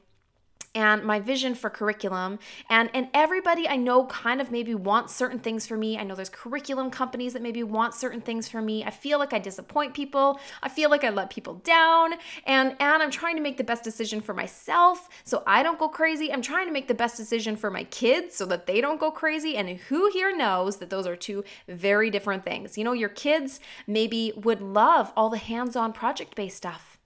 and 0.75 1.03
my 1.03 1.19
vision 1.19 1.55
for 1.55 1.69
curriculum 1.69 2.37
and 2.69 2.89
and 2.93 3.07
everybody 3.13 3.67
I 3.67 3.77
know 3.77 4.05
kind 4.05 4.41
of 4.41 4.51
maybe 4.51 4.75
wants 4.75 5.15
certain 5.15 5.39
things 5.39 5.65
for 5.65 5.77
me. 5.77 5.97
I 5.97 6.03
know 6.03 6.13
there's 6.13 6.29
curriculum 6.29 6.91
companies 6.91 7.33
that 7.33 7.41
maybe 7.41 7.63
want 7.63 7.95
certain 7.95 8.21
things 8.21 8.47
for 8.47 8.61
me. 8.61 8.83
I 8.83 8.91
feel 8.91 9.17
like 9.17 9.33
I 9.33 9.39
disappoint 9.39 9.93
people. 9.93 10.39
I 10.61 10.69
feel 10.69 10.89
like 10.89 11.03
I 11.03 11.09
let 11.09 11.29
people 11.29 11.55
down 11.55 12.13
and 12.45 12.75
and 12.79 13.01
I'm 13.01 13.11
trying 13.11 13.37
to 13.37 13.41
make 13.41 13.57
the 13.57 13.63
best 13.63 13.83
decision 13.83 14.21
for 14.21 14.33
myself 14.33 15.09
so 15.23 15.41
I 15.47 15.63
don't 15.63 15.79
go 15.79 15.87
crazy. 15.87 16.31
I'm 16.31 16.41
trying 16.41 16.67
to 16.67 16.73
make 16.73 16.87
the 16.87 16.93
best 16.93 17.17
decision 17.17 17.55
for 17.55 17.71
my 17.71 17.85
kids 17.85 18.35
so 18.35 18.45
that 18.47 18.67
they 18.67 18.81
don't 18.81 18.99
go 18.99 19.11
crazy 19.11 19.55
and 19.55 19.69
who 19.69 20.11
here 20.11 20.35
knows 20.35 20.77
that 20.77 20.89
those 20.89 21.07
are 21.07 21.15
two 21.15 21.43
very 21.67 22.09
different 22.09 22.43
things. 22.43 22.77
You 22.77 22.83
know, 22.83 22.93
your 22.93 23.09
kids 23.09 23.59
maybe 23.87 24.33
would 24.35 24.61
love 24.61 25.13
all 25.15 25.29
the 25.29 25.37
hands-on 25.37 25.93
project-based 25.93 26.57
stuff. 26.57 26.99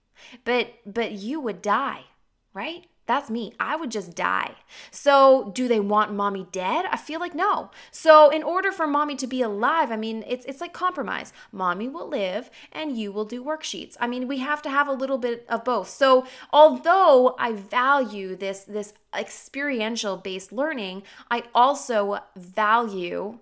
But 0.43 0.73
but 0.85 1.13
you 1.13 1.39
would 1.39 1.61
die, 1.61 2.05
right? 2.53 2.88
That's 3.09 3.31
me. 3.31 3.53
I 3.59 3.75
would 3.75 3.89
just 3.89 4.13
die. 4.13 4.51
So, 4.91 5.49
do 5.55 5.67
they 5.67 5.79
want 5.79 6.13
mommy 6.13 6.45
dead? 6.51 6.85
I 6.91 6.95
feel 6.95 7.19
like 7.19 7.33
no. 7.33 7.71
So, 7.89 8.29
in 8.29 8.43
order 8.43 8.71
for 8.71 8.85
mommy 8.85 9.15
to 9.15 9.25
be 9.25 9.41
alive, 9.41 9.91
I 9.91 9.97
mean, 9.97 10.23
it's 10.27 10.45
it's 10.45 10.61
like 10.61 10.73
compromise. 10.73 11.33
Mommy 11.51 11.89
will 11.89 12.07
live 12.07 12.51
and 12.71 12.95
you 12.95 13.11
will 13.11 13.25
do 13.25 13.43
worksheets. 13.43 13.97
I 13.99 14.05
mean, 14.05 14.27
we 14.27 14.37
have 14.37 14.61
to 14.61 14.69
have 14.69 14.87
a 14.87 14.91
little 14.91 15.17
bit 15.17 15.43
of 15.49 15.65
both. 15.65 15.89
So, 15.89 16.27
although 16.53 17.35
I 17.39 17.53
value 17.53 18.35
this 18.35 18.59
this 18.63 18.93
experiential 19.17 20.15
based 20.15 20.51
learning, 20.51 21.01
I 21.31 21.45
also 21.55 22.19
value 22.35 23.39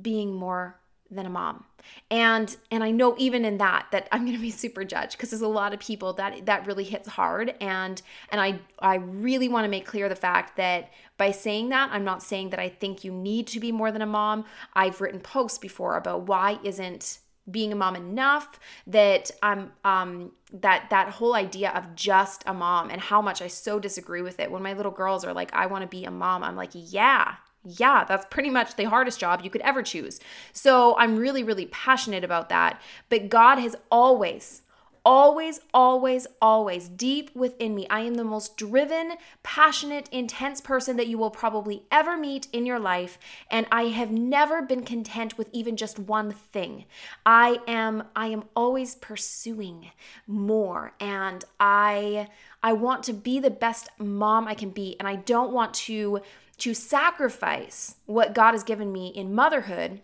being 0.00 0.34
more 0.34 0.80
than 1.14 1.26
a 1.26 1.30
mom. 1.30 1.64
And 2.10 2.56
and 2.70 2.82
i 2.82 2.90
know 2.90 3.14
even 3.18 3.44
in 3.44 3.58
that 3.58 3.86
that 3.92 4.08
i'm 4.10 4.24
going 4.24 4.36
to 4.36 4.40
be 4.40 4.50
super 4.50 4.84
judged 4.84 5.12
because 5.12 5.30
there's 5.30 5.42
a 5.42 5.48
lot 5.48 5.74
of 5.74 5.80
people 5.80 6.12
that 6.14 6.46
that 6.46 6.66
really 6.66 6.84
hits 6.84 7.08
hard. 7.08 7.54
And 7.60 8.00
and 8.30 8.40
i 8.40 8.58
i 8.80 8.96
really 8.96 9.48
want 9.48 9.64
to 9.64 9.68
make 9.68 9.86
clear 9.86 10.08
the 10.08 10.16
fact 10.16 10.56
that 10.56 10.90
by 11.16 11.30
saying 11.30 11.68
that 11.70 11.90
i'm 11.92 12.04
not 12.04 12.22
saying 12.22 12.50
that 12.50 12.60
i 12.60 12.68
think 12.68 13.04
you 13.04 13.12
need 13.12 13.46
to 13.48 13.60
be 13.60 13.72
more 13.72 13.92
than 13.92 14.02
a 14.02 14.06
mom. 14.06 14.44
I've 14.74 15.00
written 15.00 15.20
posts 15.20 15.58
before 15.58 15.96
about 15.96 16.22
why 16.22 16.58
isn't 16.64 17.18
being 17.50 17.72
a 17.72 17.76
mom 17.76 17.94
enough 17.94 18.58
that 18.86 19.30
i'm 19.42 19.72
um 19.84 20.32
that 20.52 20.88
that 20.88 21.10
whole 21.10 21.34
idea 21.34 21.70
of 21.72 21.94
just 21.94 22.42
a 22.46 22.54
mom 22.54 22.88
and 22.88 23.00
how 23.00 23.20
much 23.20 23.42
i 23.42 23.46
so 23.48 23.78
disagree 23.78 24.22
with 24.22 24.40
it. 24.40 24.50
When 24.50 24.62
my 24.62 24.72
little 24.72 24.92
girls 24.92 25.24
are 25.24 25.34
like 25.34 25.52
i 25.52 25.66
want 25.66 25.82
to 25.82 25.88
be 25.88 26.04
a 26.04 26.10
mom 26.10 26.42
i'm 26.42 26.56
like 26.56 26.70
yeah 26.72 27.34
yeah, 27.64 28.04
that's 28.04 28.26
pretty 28.30 28.50
much 28.50 28.76
the 28.76 28.84
hardest 28.84 29.18
job 29.18 29.40
you 29.42 29.50
could 29.50 29.62
ever 29.62 29.82
choose. 29.82 30.20
So 30.52 30.96
I'm 30.98 31.16
really, 31.16 31.42
really 31.42 31.66
passionate 31.66 32.24
about 32.24 32.48
that. 32.50 32.80
But 33.08 33.28
God 33.28 33.58
has 33.58 33.74
always, 33.90 34.62
always, 35.04 35.60
always, 35.72 36.26
always 36.40 36.88
deep 36.88 37.34
within 37.34 37.74
me, 37.74 37.86
I 37.88 38.00
am 38.00 38.14
the 38.14 38.24
most 38.24 38.56
driven, 38.56 39.12
passionate, 39.42 40.08
intense 40.10 40.60
person 40.60 40.96
that 40.96 41.06
you 41.06 41.18
will 41.18 41.30
probably 41.30 41.84
ever 41.90 42.16
meet 42.16 42.48
in 42.52 42.64
your 42.64 42.78
life. 42.78 43.18
And 43.50 43.66
I 43.70 43.84
have 43.84 44.10
never 44.10 44.62
been 44.62 44.84
content 44.84 45.36
with 45.36 45.48
even 45.52 45.76
just 45.76 45.98
one 45.98 46.32
thing. 46.32 46.86
I 47.26 47.58
am, 47.66 48.04
I 48.16 48.28
am 48.28 48.44
always 48.56 48.94
pursuing 48.94 49.90
more. 50.26 50.92
And 51.00 51.44
I, 51.60 52.28
I 52.62 52.72
want 52.72 53.04
to 53.04 53.12
be 53.12 53.38
the 53.40 53.50
best 53.50 53.88
mom 53.98 54.48
I 54.48 54.54
can 54.54 54.70
be. 54.70 54.96
And 54.98 55.06
I 55.06 55.16
don't 55.16 55.52
want 55.52 55.74
to, 55.74 56.22
to 56.58 56.74
sacrifice 56.74 57.96
what 58.06 58.34
God 58.34 58.52
has 58.52 58.64
given 58.64 58.92
me 58.92 59.08
in 59.08 59.34
motherhood 59.34 60.00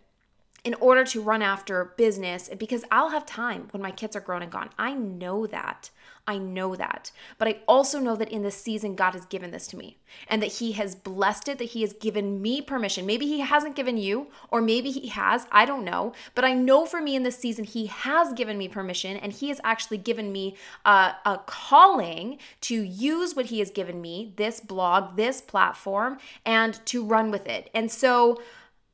in 0.65 0.75
order 0.75 1.05
to 1.05 1.23
run 1.23 1.43
after 1.43 1.95
business 1.97 2.51
because 2.59 2.85
I'll 2.91 3.11
have 3.11 3.25
time 3.25 3.69
when 3.71 3.83
my 3.83 3.91
kids 3.91 4.15
are 4.15 4.21
grown 4.21 4.43
and 4.43 4.53
gone. 4.53 4.71
I 4.79 4.93
know 4.95 5.47
that. 5.47 5.91
I 6.27 6.39
know 6.39 6.77
that. 6.77 7.11
But 7.39 7.49
I 7.49 7.57
also 7.67 7.99
know 7.99 8.17
that 8.17 8.31
in 8.31 8.43
this 8.43 8.57
season, 8.57 8.95
God 8.95 9.13
has 9.13 9.25
given 9.27 9.51
this 9.51 9.67
to 9.69 9.77
me 9.77 9.97
and 10.29 10.43
that 10.43 10.53
He 10.53 10.73
has 10.73 10.95
blessed 10.95 11.49
it, 11.49 11.59
that 11.59 11.71
He 11.71 11.83
has 11.83 11.93
given 11.93 12.41
me 12.41 12.61
permission. 12.61 13.07
Maybe 13.07 13.27
He 13.27 13.41
hasn't 13.41 13.77
given 13.77 13.97
you, 13.97 14.29
or 14.51 14.61
maybe 14.61 14.91
He 14.91 15.09
has. 15.09 15.47
I 15.51 15.65
don't 15.65 15.85
know. 15.85 16.13
But 16.35 16.45
I 16.45 16.53
know 16.53 16.87
for 16.87 17.01
me 17.01 17.17
in 17.17 17.23
this 17.23 17.39
season, 17.39 17.65
He 17.65 17.87
has 17.87 18.33
given 18.33 18.59
me 18.59 18.69
permission 18.69 19.17
and 19.17 19.33
He 19.33 19.49
has 19.49 19.61
actually 19.65 19.99
given 19.99 20.33
me 20.33 20.57
a, 20.85 21.15
a 21.25 21.41
calling 21.47 22.39
to 22.63 22.75
use 22.75 23.35
what 23.35 23.47
He 23.47 23.59
has 23.59 23.71
given 23.71 24.01
me, 24.01 24.33
this 24.37 24.61
blog, 24.61 25.17
this 25.17 25.41
platform, 25.41 26.19
and 26.45 26.85
to 26.87 27.05
run 27.05 27.31
with 27.31 27.47
it. 27.47 27.71
And 27.75 27.91
so, 27.91 28.41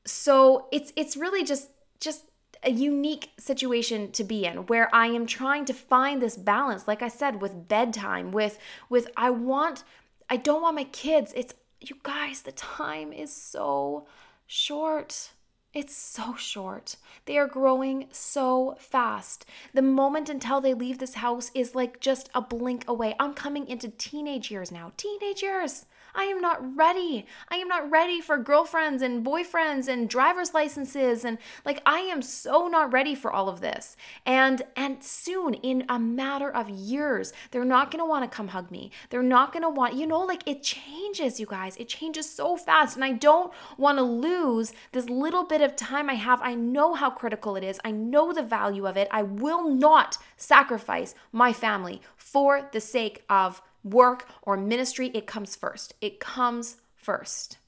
so 0.04 0.66
it's 0.72 0.92
it's 0.96 1.16
really 1.16 1.44
just 1.44 1.70
just 2.00 2.24
a 2.66 2.70
unique 2.70 3.30
situation 3.38 4.10
to 4.10 4.24
be 4.24 4.44
in 4.44 4.66
where 4.66 4.92
I 4.92 5.06
am 5.06 5.24
trying 5.24 5.64
to 5.66 5.72
find 5.72 6.20
this 6.20 6.36
balance 6.36 6.88
like 6.88 7.00
I 7.00 7.08
said 7.08 7.40
with 7.40 7.68
bedtime 7.68 8.32
with 8.32 8.58
with 8.88 9.08
I 9.16 9.30
want 9.30 9.84
I 10.28 10.36
don't 10.36 10.62
want 10.62 10.74
my 10.74 10.84
kids 10.84 11.32
it's 11.36 11.54
you 11.80 11.96
guys 12.02 12.42
the 12.42 12.52
time 12.52 13.12
is 13.12 13.32
so 13.32 14.08
short 14.46 15.30
it's 15.76 15.94
so 15.94 16.34
short. 16.36 16.96
They 17.26 17.36
are 17.36 17.46
growing 17.46 18.06
so 18.10 18.76
fast. 18.78 19.44
The 19.74 19.82
moment 19.82 20.30
until 20.30 20.58
they 20.58 20.72
leave 20.72 20.98
this 20.98 21.16
house 21.16 21.50
is 21.54 21.74
like 21.74 22.00
just 22.00 22.30
a 22.34 22.40
blink 22.40 22.88
away. 22.88 23.14
I'm 23.20 23.34
coming 23.34 23.68
into 23.68 23.90
teenage 23.90 24.50
years 24.50 24.72
now. 24.72 24.92
Teenage 24.96 25.42
years. 25.42 25.84
I 26.16 26.24
am 26.24 26.40
not 26.40 26.76
ready. 26.76 27.26
I 27.50 27.56
am 27.56 27.68
not 27.68 27.90
ready 27.90 28.22
for 28.22 28.38
girlfriends 28.38 29.02
and 29.02 29.24
boyfriends 29.24 29.86
and 29.86 30.08
driver's 30.08 30.54
licenses 30.54 31.24
and 31.24 31.36
like 31.64 31.82
I 31.84 32.00
am 32.00 32.22
so 32.22 32.68
not 32.68 32.92
ready 32.92 33.14
for 33.14 33.30
all 33.30 33.50
of 33.50 33.60
this. 33.60 33.96
And 34.24 34.62
and 34.74 35.04
soon 35.04 35.54
in 35.54 35.84
a 35.88 35.98
matter 35.98 36.50
of 36.50 36.70
years, 36.70 37.34
they're 37.50 37.64
not 37.66 37.90
going 37.90 38.02
to 38.02 38.08
want 38.08 38.24
to 38.24 38.34
come 38.34 38.48
hug 38.48 38.70
me. 38.70 38.90
They're 39.10 39.22
not 39.22 39.52
going 39.52 39.62
to 39.62 39.68
want, 39.68 39.94
you 39.94 40.06
know, 40.06 40.20
like 40.20 40.42
it 40.46 40.62
changes, 40.62 41.38
you 41.38 41.46
guys. 41.46 41.76
It 41.76 41.88
changes 41.88 42.28
so 42.30 42.56
fast 42.56 42.96
and 42.96 43.04
I 43.04 43.12
don't 43.12 43.52
want 43.76 43.98
to 43.98 44.02
lose 44.02 44.72
this 44.92 45.10
little 45.10 45.44
bit 45.44 45.60
of 45.60 45.76
time 45.76 46.08
I 46.08 46.14
have. 46.14 46.40
I 46.42 46.54
know 46.54 46.94
how 46.94 47.10
critical 47.10 47.56
it 47.56 47.62
is. 47.62 47.78
I 47.84 47.90
know 47.90 48.32
the 48.32 48.42
value 48.42 48.86
of 48.86 48.96
it. 48.96 49.08
I 49.10 49.22
will 49.22 49.68
not 49.68 50.16
sacrifice 50.38 51.14
my 51.30 51.52
family 51.52 52.00
for 52.16 52.68
the 52.72 52.80
sake 52.80 53.24
of 53.28 53.60
work 53.86 54.28
or 54.42 54.56
ministry, 54.56 55.10
it 55.14 55.26
comes 55.26 55.56
first. 55.56 55.94
It 56.00 56.20
comes 56.20 56.76
first. 56.94 57.58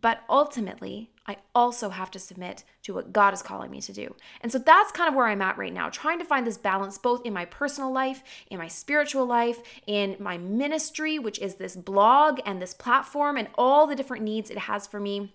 But 0.00 0.20
ultimately, 0.28 1.10
I 1.26 1.38
also 1.54 1.90
have 1.90 2.10
to 2.12 2.18
submit 2.18 2.64
to 2.82 2.94
what 2.94 3.12
God 3.12 3.32
is 3.32 3.42
calling 3.42 3.70
me 3.70 3.80
to 3.82 3.92
do. 3.92 4.14
And 4.42 4.52
so 4.52 4.58
that's 4.58 4.92
kind 4.92 5.08
of 5.08 5.14
where 5.14 5.26
I'm 5.26 5.42
at 5.42 5.58
right 5.58 5.72
now, 5.72 5.88
trying 5.88 6.18
to 6.18 6.24
find 6.24 6.46
this 6.46 6.58
balance 6.58 6.98
both 6.98 7.24
in 7.24 7.32
my 7.32 7.46
personal 7.46 7.92
life, 7.92 8.22
in 8.50 8.58
my 8.58 8.68
spiritual 8.68 9.26
life, 9.26 9.60
in 9.86 10.16
my 10.18 10.36
ministry, 10.36 11.18
which 11.18 11.38
is 11.38 11.54
this 11.54 11.74
blog 11.74 12.40
and 12.44 12.60
this 12.60 12.74
platform 12.74 13.36
and 13.36 13.48
all 13.56 13.86
the 13.86 13.96
different 13.96 14.24
needs 14.24 14.50
it 14.50 14.58
has 14.58 14.86
for 14.86 15.00
me 15.00 15.34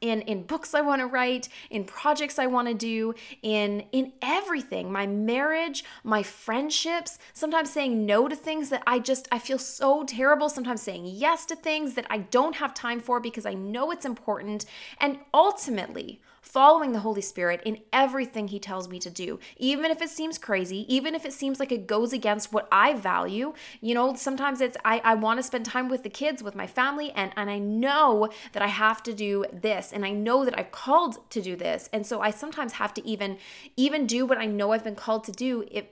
in 0.00 0.22
in 0.22 0.42
books 0.42 0.74
I 0.74 0.80
want 0.80 1.00
to 1.00 1.06
write, 1.06 1.48
in 1.70 1.84
projects 1.84 2.38
I 2.38 2.46
want 2.46 2.68
to 2.68 2.74
do, 2.74 3.14
in 3.42 3.84
in 3.92 4.12
everything, 4.22 4.92
my 4.92 5.06
marriage, 5.06 5.84
my 6.04 6.22
friendships, 6.22 7.18
sometimes 7.32 7.72
saying 7.72 8.06
no 8.06 8.28
to 8.28 8.36
things 8.36 8.70
that 8.70 8.82
I 8.86 8.98
just 8.98 9.28
I 9.32 9.38
feel 9.38 9.58
so 9.58 10.04
terrible, 10.04 10.48
sometimes 10.48 10.82
saying 10.82 11.06
yes 11.06 11.44
to 11.46 11.56
things 11.56 11.94
that 11.94 12.06
I 12.10 12.18
don't 12.18 12.56
have 12.56 12.74
time 12.74 13.00
for 13.00 13.20
because 13.20 13.46
I 13.46 13.54
know 13.54 13.90
it's 13.90 14.04
important, 14.04 14.64
and 15.00 15.18
ultimately 15.32 16.20
following 16.48 16.92
the 16.92 17.00
Holy 17.00 17.20
Spirit 17.20 17.60
in 17.64 17.78
everything 17.92 18.48
He 18.48 18.58
tells 18.58 18.88
me 18.88 18.98
to 19.00 19.10
do, 19.10 19.38
even 19.58 19.90
if 19.90 20.00
it 20.00 20.08
seems 20.08 20.38
crazy, 20.38 20.86
even 20.94 21.14
if 21.14 21.26
it 21.26 21.32
seems 21.32 21.60
like 21.60 21.70
it 21.70 21.86
goes 21.86 22.12
against 22.12 22.52
what 22.52 22.66
I 22.72 22.94
value. 22.94 23.52
You 23.80 23.94
know, 23.94 24.14
sometimes 24.14 24.60
it's 24.60 24.76
I, 24.84 25.00
I 25.04 25.14
want 25.14 25.38
to 25.38 25.42
spend 25.42 25.66
time 25.66 25.88
with 25.88 26.02
the 26.02 26.10
kids, 26.10 26.42
with 26.42 26.54
my 26.54 26.66
family, 26.66 27.10
and, 27.12 27.32
and 27.36 27.50
I 27.50 27.58
know 27.58 28.28
that 28.52 28.62
I 28.62 28.68
have 28.68 29.02
to 29.04 29.12
do 29.12 29.44
this, 29.52 29.92
and 29.92 30.04
I 30.06 30.12
know 30.12 30.44
that 30.44 30.58
I've 30.58 30.72
called 30.72 31.30
to 31.30 31.42
do 31.42 31.54
this. 31.54 31.90
And 31.92 32.06
so 32.06 32.20
I 32.20 32.30
sometimes 32.30 32.74
have 32.74 32.94
to 32.94 33.06
even 33.06 33.38
even 33.76 34.06
do 34.06 34.24
what 34.24 34.38
I 34.38 34.46
know 34.46 34.72
I've 34.72 34.84
been 34.84 34.94
called 34.94 35.24
to 35.24 35.32
do 35.32 35.66
if 35.70 35.84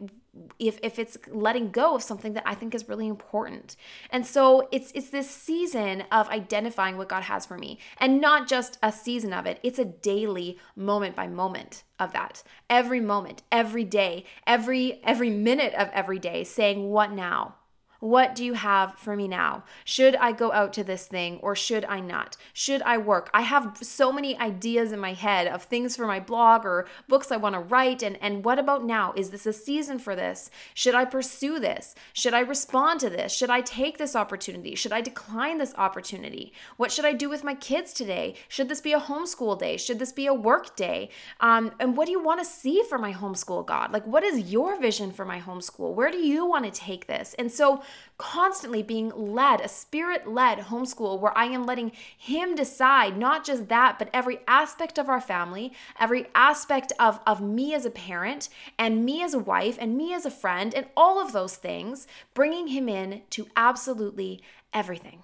if 0.59 0.79
if 0.83 0.99
it's 0.99 1.16
letting 1.29 1.70
go 1.70 1.94
of 1.94 2.03
something 2.03 2.33
that 2.35 2.42
I 2.46 2.55
think 2.55 2.75
is 2.75 2.88
really 2.88 3.09
important. 3.09 3.77
And 4.11 4.27
so 4.27 4.68
it's 4.72 4.92
it's 4.94 5.11
this 5.11 5.31
season 5.31 6.05
of 6.12 6.29
identifying 6.29 6.96
what 6.96 7.09
God 7.09 7.25
has 7.25 7.46
for 7.46 7.59
me 7.59 7.79
and 7.99 8.20
not 8.20 8.49
just 8.49 8.79
a 8.83 8.92
season 8.92 9.33
of 9.33 9.46
it. 9.46 9.59
It's 9.62 9.79
a 9.79 9.85
daily 9.85 10.59
moment 10.75 11.16
by 11.16 11.27
moment 11.27 11.85
of 11.99 12.12
that. 12.12 12.42
Every 12.68 13.01
moment, 13.01 13.42
every 13.51 13.85
day, 13.85 14.25
every 14.46 15.01
every 15.05 15.31
minute 15.31 15.75
of 15.75 15.88
every 15.92 16.18
day 16.18 16.44
saying 16.44 16.90
what 16.90 17.12
now? 17.12 17.57
What 18.01 18.35
do 18.35 18.45
you 18.45 18.55
have 18.55 18.95
for 18.97 19.17
me 19.17 19.29
now? 19.29 19.65
Should 19.85 20.17
I 20.17 20.33
go 20.33 20.53
out 20.53 20.73
to 20.75 20.85
this 20.85 21.07
thing 21.07 21.39
or 21.43 21.57
should 21.57 21.85
I 21.87 22.01
not? 22.01 22.37
Should 22.53 22.83
I 22.83 22.99
work? 22.99 23.31
I 23.33 23.43
have 23.43 23.79
so 23.81 24.13
many 24.13 24.39
ideas 24.39 24.93
in 24.93 25.01
my 25.01 25.13
head 25.13 25.47
of 25.47 25.63
things 25.63 25.97
for 25.97 26.07
my 26.07 26.21
blog 26.21 26.65
or 26.65 26.87
books 27.09 27.33
I 27.33 27.37
want 27.37 27.55
to 27.55 27.61
write. 27.61 28.03
And, 28.03 28.19
and 28.21 28.45
what 28.45 28.59
about 28.59 28.85
now? 28.85 29.13
Is 29.17 29.31
this 29.31 29.47
a 29.47 29.53
season 29.53 29.99
for 29.99 30.15
this? 30.15 30.51
Should 30.75 30.95
I 30.95 31.05
pursue 31.05 31.59
this? 31.59 31.95
Should 32.13 32.35
I 32.35 32.41
respond 32.41 33.01
to 33.01 33.11
this? 33.11 33.33
Should 33.33 33.51
I 33.51 33.61
take 33.61 33.99
this 33.99 34.15
opportunity? 34.15 34.75
Should 34.75 34.93
I 34.93 35.01
decline 35.01 35.59
this 35.59 35.75
opportunity? 35.77 36.53
What 36.77 36.93
should 36.93 37.05
I 37.05 37.13
do 37.13 37.29
with 37.29 37.45
my 37.45 37.55
kids 37.55 37.93
today? 37.93 38.35
Should 38.49 38.69
this 38.69 38.81
be 38.81 38.93
a 38.93 39.01
homeschool 39.01 39.59
day? 39.59 39.77
Should 39.77 39.99
this 39.99 40.13
be 40.13 40.27
a 40.27 40.35
work 40.35 40.77
day? 40.77 41.09
Um, 41.41 41.73
and 41.81 41.97
what 41.97 42.07
do 42.07 42.13
you 42.13 42.23
want 42.23 42.41
to 42.41 42.47
see 42.47 42.83
for 42.89 42.99
my 42.99 43.13
homeschool, 43.13 43.67
God? 43.67 43.93
Like, 43.93 44.07
what 44.07 44.23
is 44.23 44.53
your 44.53 44.81
vision 44.81 45.13
for 45.13 45.25
my 45.25 45.41
homeschool? 45.41 45.95
Where 45.95 46.11
do 46.11 46.19
you 46.19 46.47
want 46.47 46.65
to 46.65 46.71
take 46.71 47.07
this? 47.07 47.35
And 47.39 47.51
so, 47.51 47.83
constantly 48.18 48.83
being 48.83 49.11
led, 49.14 49.61
a 49.61 49.68
spirit 49.68 50.27
led 50.27 50.59
homeschool 50.59 51.20
where 51.20 51.37
I 51.37 51.46
am 51.46 51.66
letting 51.66 51.92
Him 52.16 52.55
decide 52.55 53.16
not 53.16 53.44
just 53.44 53.68
that, 53.68 53.99
but 53.99 54.11
every 54.12 54.40
aspect 54.46 54.99
of 54.99 55.09
our 55.09 55.20
family, 55.20 55.72
every 55.99 56.27
aspect 56.35 56.92
of, 56.99 57.20
of 57.27 57.40
me 57.40 57.75
as 57.75 57.85
a 57.85 57.90
parent, 57.90 58.49
and 58.79 59.05
me 59.05 59.22
as 59.22 59.35
a 59.35 59.38
wife, 59.38 59.77
and 59.81 59.96
me 59.96 60.14
as 60.14 60.25
a 60.25 60.31
friend, 60.31 60.75
and 60.75 60.87
all 60.96 61.20
of 61.20 61.33
those 61.33 61.57
things, 61.57 62.07
bringing 62.35 62.68
Him 62.68 62.88
in 62.88 63.22
to 63.31 63.49
absolutely 63.57 64.42
everything 64.72 65.22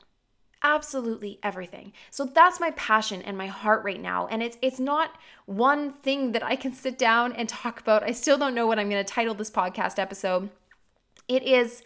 absolutely 0.62 1.38
everything. 1.42 1.92
So 2.10 2.24
that's 2.24 2.60
my 2.60 2.70
passion 2.72 3.22
and 3.22 3.36
my 3.36 3.46
heart 3.46 3.84
right 3.84 4.00
now. 4.00 4.26
And 4.28 4.42
it's 4.42 4.56
it's 4.62 4.80
not 4.80 5.18
one 5.46 5.90
thing 5.90 6.32
that 6.32 6.42
I 6.42 6.56
can 6.56 6.72
sit 6.72 6.98
down 6.98 7.32
and 7.32 7.48
talk 7.48 7.80
about. 7.80 8.02
I 8.02 8.12
still 8.12 8.38
don't 8.38 8.54
know 8.54 8.66
what 8.66 8.78
I'm 8.78 8.88
going 8.88 9.04
to 9.04 9.12
title 9.12 9.34
this 9.34 9.50
podcast 9.50 9.98
episode. 9.98 10.50
It 11.28 11.42
is 11.42 11.82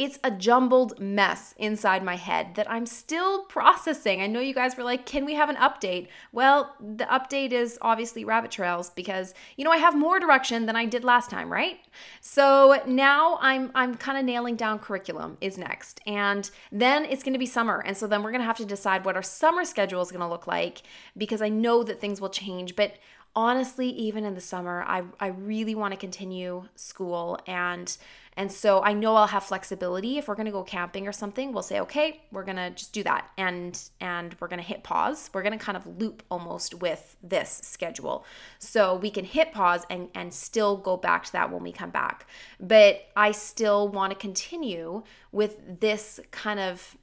it's 0.00 0.18
a 0.24 0.30
jumbled 0.30 0.98
mess 0.98 1.54
inside 1.58 2.02
my 2.02 2.16
head 2.16 2.54
that 2.54 2.70
I'm 2.70 2.86
still 2.86 3.44
processing. 3.44 4.22
I 4.22 4.28
know 4.28 4.40
you 4.40 4.54
guys 4.54 4.74
were 4.74 4.82
like, 4.82 5.04
can 5.04 5.26
we 5.26 5.34
have 5.34 5.50
an 5.50 5.56
update? 5.56 6.08
Well, 6.32 6.74
the 6.80 7.04
update 7.04 7.52
is 7.52 7.78
obviously 7.82 8.24
rabbit 8.24 8.50
trails 8.50 8.88
because, 8.88 9.34
you 9.58 9.64
know, 9.64 9.70
I 9.70 9.76
have 9.76 9.94
more 9.94 10.18
direction 10.18 10.64
than 10.64 10.74
I 10.74 10.86
did 10.86 11.04
last 11.04 11.28
time, 11.28 11.52
right? 11.52 11.80
So 12.22 12.80
now 12.86 13.36
I'm 13.42 13.70
I'm 13.74 13.94
kind 13.94 14.16
of 14.16 14.24
nailing 14.24 14.56
down 14.56 14.78
curriculum 14.78 15.36
is 15.42 15.58
next. 15.58 16.00
And 16.06 16.50
then 16.72 17.04
it's 17.04 17.22
going 17.22 17.34
to 17.34 17.38
be 17.38 17.44
summer. 17.44 17.82
And 17.84 17.94
so 17.94 18.06
then 18.06 18.22
we're 18.22 18.30
going 18.30 18.40
to 18.40 18.46
have 18.46 18.56
to 18.56 18.64
decide 18.64 19.04
what 19.04 19.16
our 19.16 19.22
summer 19.22 19.66
schedule 19.66 20.00
is 20.00 20.10
going 20.10 20.22
to 20.22 20.28
look 20.28 20.46
like 20.46 20.80
because 21.14 21.42
I 21.42 21.50
know 21.50 21.82
that 21.82 22.00
things 22.00 22.22
will 22.22 22.30
change, 22.30 22.74
but 22.74 22.94
honestly 23.36 23.88
even 23.88 24.24
in 24.24 24.34
the 24.34 24.40
summer 24.40 24.84
I, 24.86 25.02
I 25.18 25.28
really 25.28 25.74
want 25.74 25.92
to 25.92 25.98
continue 25.98 26.64
school 26.74 27.38
and 27.46 27.96
and 28.36 28.50
so 28.50 28.82
I 28.82 28.92
know 28.92 29.16
I'll 29.16 29.26
have 29.26 29.42
flexibility 29.42 30.16
if 30.16 30.28
we're 30.28 30.34
going 30.34 30.46
to 30.46 30.52
go 30.52 30.62
camping 30.62 31.06
or 31.06 31.12
something. 31.12 31.52
We'll 31.52 31.62
say, 31.62 31.80
"Okay, 31.80 32.22
we're 32.30 32.44
going 32.44 32.56
to 32.56 32.70
just 32.70 32.92
do 32.92 33.02
that." 33.02 33.28
And 33.36 33.78
and 34.00 34.34
we're 34.40 34.48
going 34.48 34.60
to 34.60 34.66
hit 34.66 34.82
pause. 34.82 35.30
We're 35.34 35.42
going 35.42 35.58
to 35.58 35.62
kind 35.62 35.76
of 35.76 35.86
loop 36.00 36.22
almost 36.30 36.74
with 36.74 37.16
this 37.22 37.60
schedule. 37.64 38.24
So 38.58 38.94
we 38.94 39.10
can 39.10 39.24
hit 39.24 39.52
pause 39.52 39.84
and 39.90 40.08
and 40.14 40.32
still 40.32 40.76
go 40.76 40.96
back 40.96 41.24
to 41.24 41.32
that 41.32 41.52
when 41.52 41.62
we 41.62 41.72
come 41.72 41.90
back. 41.90 42.26
But 42.58 43.08
I 43.16 43.32
still 43.32 43.88
want 43.88 44.12
to 44.12 44.18
continue 44.18 45.02
with 45.32 45.80
this 45.80 46.20
kind 46.30 46.60
of 46.60 46.96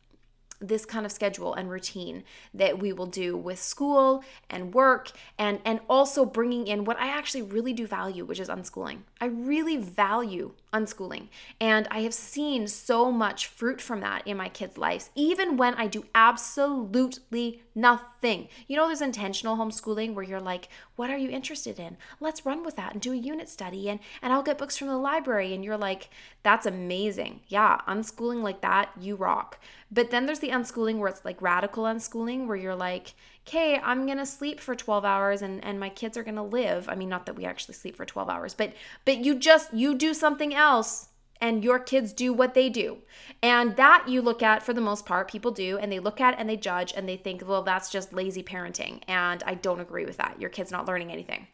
this 0.60 0.86
kind 0.86 1.06
of 1.06 1.12
schedule 1.12 1.54
and 1.54 1.70
routine 1.70 2.24
that 2.54 2.80
we 2.80 2.92
will 2.92 3.06
do 3.06 3.38
with 3.38 3.60
school 3.60 4.24
and 4.50 4.74
work 4.74 5.12
and 5.38 5.60
and 5.64 5.80
also 5.90 6.26
bringing 6.26 6.68
in 6.68 6.84
what 6.84 7.00
I 7.00 7.08
actually 7.08 7.44
really 7.44 7.74
do 7.74 7.86
value 7.86 8.26
which 8.26 8.40
is 8.40 8.50
unschooling. 8.50 9.00
I 9.22 9.26
really 9.26 9.78
value 9.78 10.54
unschooling. 10.74 11.30
And 11.60 11.88
I 11.90 12.00
have 12.00 12.14
seen 12.14 12.68
so 12.68 13.12
much 13.12 13.48
fruit 13.48 13.82
from 13.82 14.02
that 14.02 14.26
in 14.28 14.38
my 14.38 14.50
kids' 14.50 14.78
lives, 14.78 15.10
even 15.16 15.58
when 15.58 15.74
I 15.76 15.88
do 15.88 16.06
absolutely 16.14 17.62
nothing. 17.74 18.50
You 18.68 18.76
know, 18.76 18.88
there's 18.88 19.02
intentional 19.02 19.58
homeschooling 19.58 20.14
where 20.14 20.26
you're 20.26 20.42
like, 20.42 20.68
what 20.96 21.10
are 21.10 21.18
you 21.18 21.30
interested 21.30 21.80
in? 21.80 21.98
Let's 22.20 22.46
run 22.46 22.64
with 22.64 22.76
that 22.76 22.94
and 22.94 23.02
do 23.02 23.14
a 23.14 23.18
unit 23.18 23.50
study 23.50 23.90
and, 23.90 24.00
and 24.22 24.34
I'll 24.34 24.44
get 24.44 24.58
books 24.58 24.78
from 24.78 24.88
the 24.88 24.98
library. 24.98 25.54
And 25.54 25.64
you're 25.64 25.78
like, 25.78 26.10
that's 26.44 26.66
amazing. 26.66 27.42
Yeah, 27.48 27.80
unschooling 27.88 28.44
like 28.44 28.62
that, 28.62 28.92
you 29.00 29.16
rock. 29.16 29.60
But 29.92 30.12
then 30.12 30.26
there's 30.26 30.40
the 30.40 30.50
unschooling 30.50 30.98
where 30.98 31.10
it's 31.10 31.24
like 31.24 31.42
radical 31.42 31.86
unschooling, 31.86 32.48
where 32.48 32.58
you're 32.58 32.76
like, 32.76 33.14
okay, 33.48 33.80
I'm 33.82 34.06
gonna 34.06 34.26
sleep 34.26 34.60
for 34.60 34.76
12 34.76 35.06
hours 35.06 35.42
and, 35.42 35.64
and 35.64 35.80
my 35.80 35.90
kids 35.90 36.18
are 36.18 36.24
gonna 36.24 36.44
live. 36.44 36.90
I 36.90 36.96
mean, 36.96 37.10
not 37.10 37.26
that 37.26 37.36
we 37.36 37.46
actually 37.46 37.76
sleep 37.76 37.96
for 37.96 38.06
12 38.06 38.30
hours, 38.30 38.54
but 38.54 38.74
but 39.06 39.18
you 39.18 39.36
just 39.36 39.74
you 39.74 39.96
do 39.96 40.14
something 40.14 40.54
else 40.54 41.10
and 41.40 41.64
your 41.64 41.80
kids 41.80 42.14
do 42.14 42.34
what 42.34 42.54
they 42.54 42.70
do. 42.70 42.98
And 43.42 43.76
that 43.78 44.06
you 44.08 44.22
look 44.22 44.42
at 44.44 44.64
for 44.64 44.74
the 44.74 44.82
most 44.82 45.06
part, 45.06 45.30
people 45.32 45.52
do, 45.52 45.78
and 45.78 45.92
they 45.92 46.00
look 46.00 46.20
at 46.20 46.38
and 46.38 46.50
they 46.50 46.58
judge 46.58 46.94
and 46.96 47.08
they 47.08 47.16
think, 47.16 47.48
well, 47.48 47.62
that's 47.62 47.90
just 47.90 48.12
lazy 48.12 48.44
parenting. 48.44 49.02
And 49.08 49.44
I 49.46 49.54
don't 49.54 49.80
agree 49.80 50.06
with 50.06 50.18
that. 50.18 50.42
Your 50.42 50.50
kid's 50.50 50.72
not 50.72 50.88
learning 50.88 51.12
anything. 51.12 51.48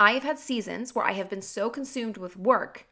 I 0.00 0.12
have 0.12 0.22
had 0.24 0.38
seasons 0.38 0.94
where 0.94 1.04
I 1.04 1.12
have 1.12 1.30
been 1.30 1.42
so 1.42 1.70
consumed 1.70 2.16
with 2.16 2.36
work 2.36 2.86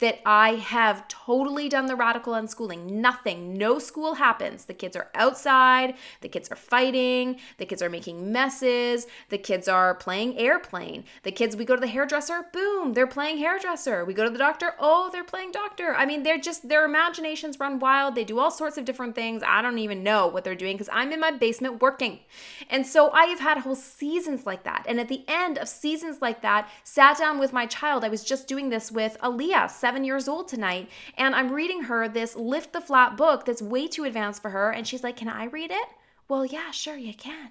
that 0.00 0.20
I 0.26 0.54
have 0.56 1.06
totally 1.08 1.68
done 1.68 1.86
the 1.86 1.96
radical 1.96 2.32
unschooling. 2.32 2.90
Nothing, 2.90 3.56
no 3.56 3.78
school 3.78 4.14
happens. 4.14 4.64
The 4.64 4.74
kids 4.74 4.96
are 4.96 5.10
outside, 5.14 5.94
the 6.20 6.28
kids 6.28 6.50
are 6.50 6.56
fighting, 6.56 7.38
the 7.58 7.66
kids 7.66 7.82
are 7.82 7.90
making 7.90 8.32
messes, 8.32 9.06
the 9.28 9.38
kids 9.38 9.68
are 9.68 9.94
playing 9.94 10.38
airplane. 10.38 11.04
The 11.22 11.32
kids, 11.32 11.56
we 11.56 11.64
go 11.64 11.74
to 11.74 11.80
the 11.80 11.86
hairdresser, 11.86 12.46
boom, 12.52 12.94
they're 12.94 13.06
playing 13.06 13.38
hairdresser. 13.38 14.04
We 14.04 14.14
go 14.14 14.24
to 14.24 14.30
the 14.30 14.38
doctor, 14.38 14.74
oh, 14.78 15.10
they're 15.12 15.24
playing 15.24 15.52
doctor. 15.52 15.94
I 15.94 16.06
mean, 16.06 16.22
they're 16.22 16.38
just, 16.38 16.68
their 16.68 16.84
imaginations 16.84 17.60
run 17.60 17.78
wild. 17.78 18.14
They 18.14 18.24
do 18.24 18.38
all 18.38 18.50
sorts 18.50 18.78
of 18.78 18.84
different 18.84 19.14
things. 19.14 19.42
I 19.46 19.62
don't 19.62 19.78
even 19.78 20.02
know 20.02 20.26
what 20.26 20.44
they're 20.44 20.54
doing 20.54 20.76
because 20.76 20.90
I'm 20.92 21.12
in 21.12 21.20
my 21.20 21.30
basement 21.30 21.80
working. 21.82 22.20
And 22.68 22.86
so 22.86 23.10
I 23.10 23.26
have 23.26 23.40
had 23.40 23.58
whole 23.58 23.74
seasons 23.74 24.46
like 24.46 24.64
that. 24.64 24.84
And 24.88 24.98
at 24.98 25.08
the 25.08 25.24
end 25.28 25.58
of 25.58 25.68
seasons 25.68 26.22
like 26.22 26.42
that, 26.42 26.68
sat 26.84 27.18
down 27.18 27.38
with 27.38 27.52
my 27.52 27.66
child. 27.66 28.04
I 28.04 28.08
was 28.08 28.24
just 28.24 28.48
doing 28.48 28.70
this 28.70 28.90
with 28.90 29.16
Aaliyah, 29.22 29.70
seven 29.90 30.04
years 30.04 30.28
old 30.28 30.46
tonight, 30.46 30.88
and 31.16 31.34
I'm 31.34 31.50
reading 31.50 31.82
her 31.82 32.08
this 32.08 32.36
Lift 32.36 32.72
the 32.72 32.80
Flap 32.80 33.16
book 33.16 33.44
that's 33.44 33.60
way 33.60 33.88
too 33.88 34.04
advanced 34.04 34.40
for 34.40 34.50
her. 34.50 34.70
And 34.70 34.86
she's 34.86 35.02
like, 35.02 35.16
Can 35.16 35.28
I 35.28 35.46
read 35.46 35.72
it? 35.72 35.88
Well, 36.28 36.46
yeah, 36.46 36.70
sure, 36.70 36.96
you 36.96 37.12
can. 37.12 37.50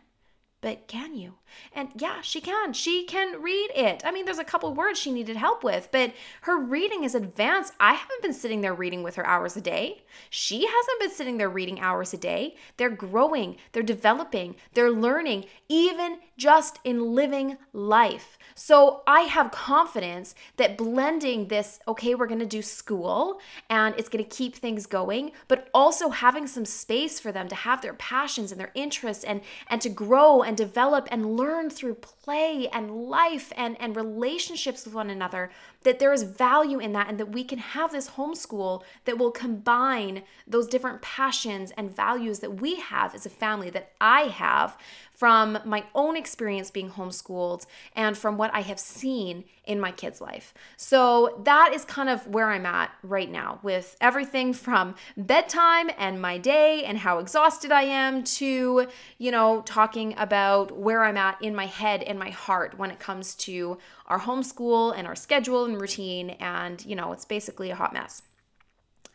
But 0.62 0.88
can 0.88 1.15
you? 1.15 1.38
And 1.74 1.90
yeah, 1.96 2.22
she 2.22 2.42
can. 2.42 2.74
She 2.74 3.06
can 3.06 3.42
read 3.42 3.70
it. 3.76 4.04
I 4.06 4.12
mean, 4.12 4.26
there's 4.26 4.40
a 4.40 4.44
couple 4.44 4.74
words 4.74 5.00
she 5.00 5.12
needed 5.12 5.38
help 5.38 5.64
with, 5.64 5.90
but 5.92 6.14
her 6.42 6.60
reading 6.60 7.04
is 7.04 7.16
advanced. 7.16 7.74
I 7.80 7.94
haven't 7.94 8.22
been 8.22 8.34
sitting 8.34 8.62
there 8.62 8.74
reading 8.74 9.04
with 9.04 9.16
her 9.16 9.26
hours 9.26 9.56
a 9.56 9.62
day. 9.62 10.04
She 10.30 10.66
hasn't 10.66 11.00
been 11.00 11.12
sitting 11.12 11.38
there 11.38 11.50
reading 11.50 11.80
hours 11.80 12.14
a 12.14 12.18
day. 12.18 12.56
They're 12.78 12.90
growing, 12.90 13.58
they're 13.72 13.84
developing, 13.84 14.56
they're 14.74 14.92
learning, 14.92 15.46
even 15.68 16.20
just 16.38 16.80
in 16.84 17.14
living 17.14 17.58
life. 17.74 18.38
So 18.56 19.04
I 19.06 19.22
have 19.22 19.52
confidence 19.52 20.36
that 20.58 20.78
blending 20.78 21.48
this, 21.48 21.80
okay, 21.88 22.16
we're 22.16 22.28
going 22.28 22.40
to 22.40 22.46
do 22.46 22.62
school 22.62 23.40
and 23.70 23.96
it's 23.98 24.10
going 24.10 24.24
to 24.24 24.30
keep 24.30 24.56
things 24.56 24.86
going, 24.86 25.32
but 25.48 25.70
also 25.74 26.10
having 26.10 26.48
some 26.48 26.66
space 26.66 27.20
for 27.20 27.32
them 27.32 27.48
to 27.50 27.56
have 27.56 27.82
their 27.82 27.94
passions 27.94 28.52
and 28.52 28.60
their 28.60 28.72
interests 28.74 29.24
and 29.24 29.42
and 29.68 29.82
to 29.82 29.90
grow 29.90 30.42
and 30.42 30.58
develop 30.58 31.08
and 31.12 31.38
learn 31.39 31.69
through 31.69 31.95
play 31.95 32.67
and 32.73 32.91
life 32.91 33.52
and 33.56 33.80
and 33.80 33.95
relationships 33.95 34.86
with 34.86 34.93
one 34.93 35.10
another 35.10 35.49
that 35.84 35.99
there 35.99 36.12
is 36.12 36.23
value 36.23 36.80
in 36.80 36.91
that 36.91 37.08
and 37.08 37.19
that 37.19 37.32
we 37.32 37.43
can 37.43 37.60
have 37.60 37.91
this 37.91 38.12
homeschool 38.12 38.84
that 39.06 39.17
will 39.17 39.32
combine 39.32 40.23
those 40.45 40.67
different 40.67 41.02
passions 41.02 41.71
and 41.78 41.95
values 41.95 42.39
that 42.39 42.60
we 42.62 42.75
have 42.75 43.15
as 43.15 43.25
a 43.25 43.30
family 43.30 43.69
that 43.69 43.91
I 44.02 44.23
have 44.23 44.78
from 45.20 45.60
my 45.66 45.84
own 45.94 46.16
experience 46.16 46.72
being 46.72 46.90
homeschooled 46.92 47.66
and 47.94 48.18
from 48.18 48.38
what 48.38 48.50
I 48.54 48.62
have 48.62 48.80
seen 48.80 49.44
in 49.66 49.78
my 49.78 49.92
kids' 49.92 50.22
life. 50.22 50.54
So 50.78 51.42
that 51.44 51.74
is 51.74 51.84
kind 51.84 52.08
of 52.08 52.26
where 52.28 52.50
I'm 52.50 52.66
at 52.66 52.92
right 53.04 53.30
now 53.30 53.60
with 53.62 53.98
everything 54.00 54.54
from 54.54 54.96
bedtime 55.18 55.92
and 55.98 56.22
my 56.22 56.38
day 56.38 56.86
and 56.86 57.00
how 57.00 57.20
exhausted 57.20 57.70
I 57.70 57.82
am 57.82 58.24
to, 58.24 58.88
you 59.18 59.32
know, 59.32 59.62
talking 59.66 60.16
about 60.18 60.80
where 60.80 61.04
I'm 61.04 61.18
at 61.18 61.42
in 61.42 61.54
my 61.54 61.66
head 61.66 62.02
and 62.02 62.18
my 62.18 62.30
heart 62.30 62.80
when 62.80 62.90
it 62.90 63.00
comes 63.00 63.36
to 63.36 63.78
our 64.06 64.22
homeschool 64.22 64.98
and 64.98 65.06
our 65.06 65.18
schedule 65.18 65.66
and 65.66 65.82
routine. 65.82 66.30
And, 66.40 66.84
you 66.86 66.96
know, 66.96 67.12
it's 67.12 67.26
basically 67.26 67.72
a 67.72 67.76
hot 67.76 67.92
mess. 67.92 68.22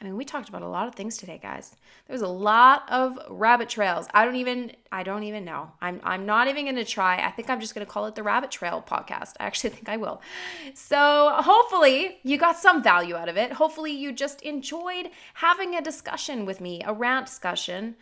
I 0.05 0.09
mean, 0.09 0.19
we 0.19 0.27
talked 0.27 0.51
about 0.51 0.61
a 0.61 0.69
lot 0.69 0.87
of 0.87 0.95
things 0.95 1.17
today, 1.17 1.41
guys. 1.43 1.77
There's 2.09 2.21
a 2.21 2.29
lot 2.29 2.85
of 2.91 3.19
rabbit 3.31 3.71
trails. 3.71 4.07
I 4.13 4.27
don't 4.27 4.37
even 4.37 4.73
I 4.93 5.03
don't 5.03 5.23
even 5.23 5.47
know. 5.47 5.73
I'm 5.81 5.99
I'm 6.05 6.27
not 6.27 6.47
even 6.47 6.67
going 6.67 6.77
to 6.77 6.85
try. 6.85 7.25
I 7.25 7.31
think 7.31 7.49
I'm 7.49 7.59
just 7.59 7.75
going 7.75 7.87
to 7.87 7.91
call 7.91 8.05
it 8.05 8.15
the 8.15 8.23
Rabbit 8.23 8.51
Trail 8.51 8.85
podcast. 8.87 9.33
I 9.41 9.47
actually 9.47 9.71
think 9.77 9.89
I 9.89 9.97
will. 9.97 10.21
So, 10.75 11.33
hopefully, 11.37 12.19
you 12.23 12.37
got 12.37 12.59
some 12.59 12.83
value 12.83 13.17
out 13.17 13.31
of 13.31 13.39
it. 13.39 13.53
Hopefully, 13.53 13.93
you 13.93 14.13
just 14.13 14.43
enjoyed 14.43 15.09
having 15.35 15.75
a 15.75 15.81
discussion 15.81 16.45
with 16.45 16.61
me, 16.61 16.83
a 16.85 16.93
rant 16.93 17.25
discussion 17.25 17.97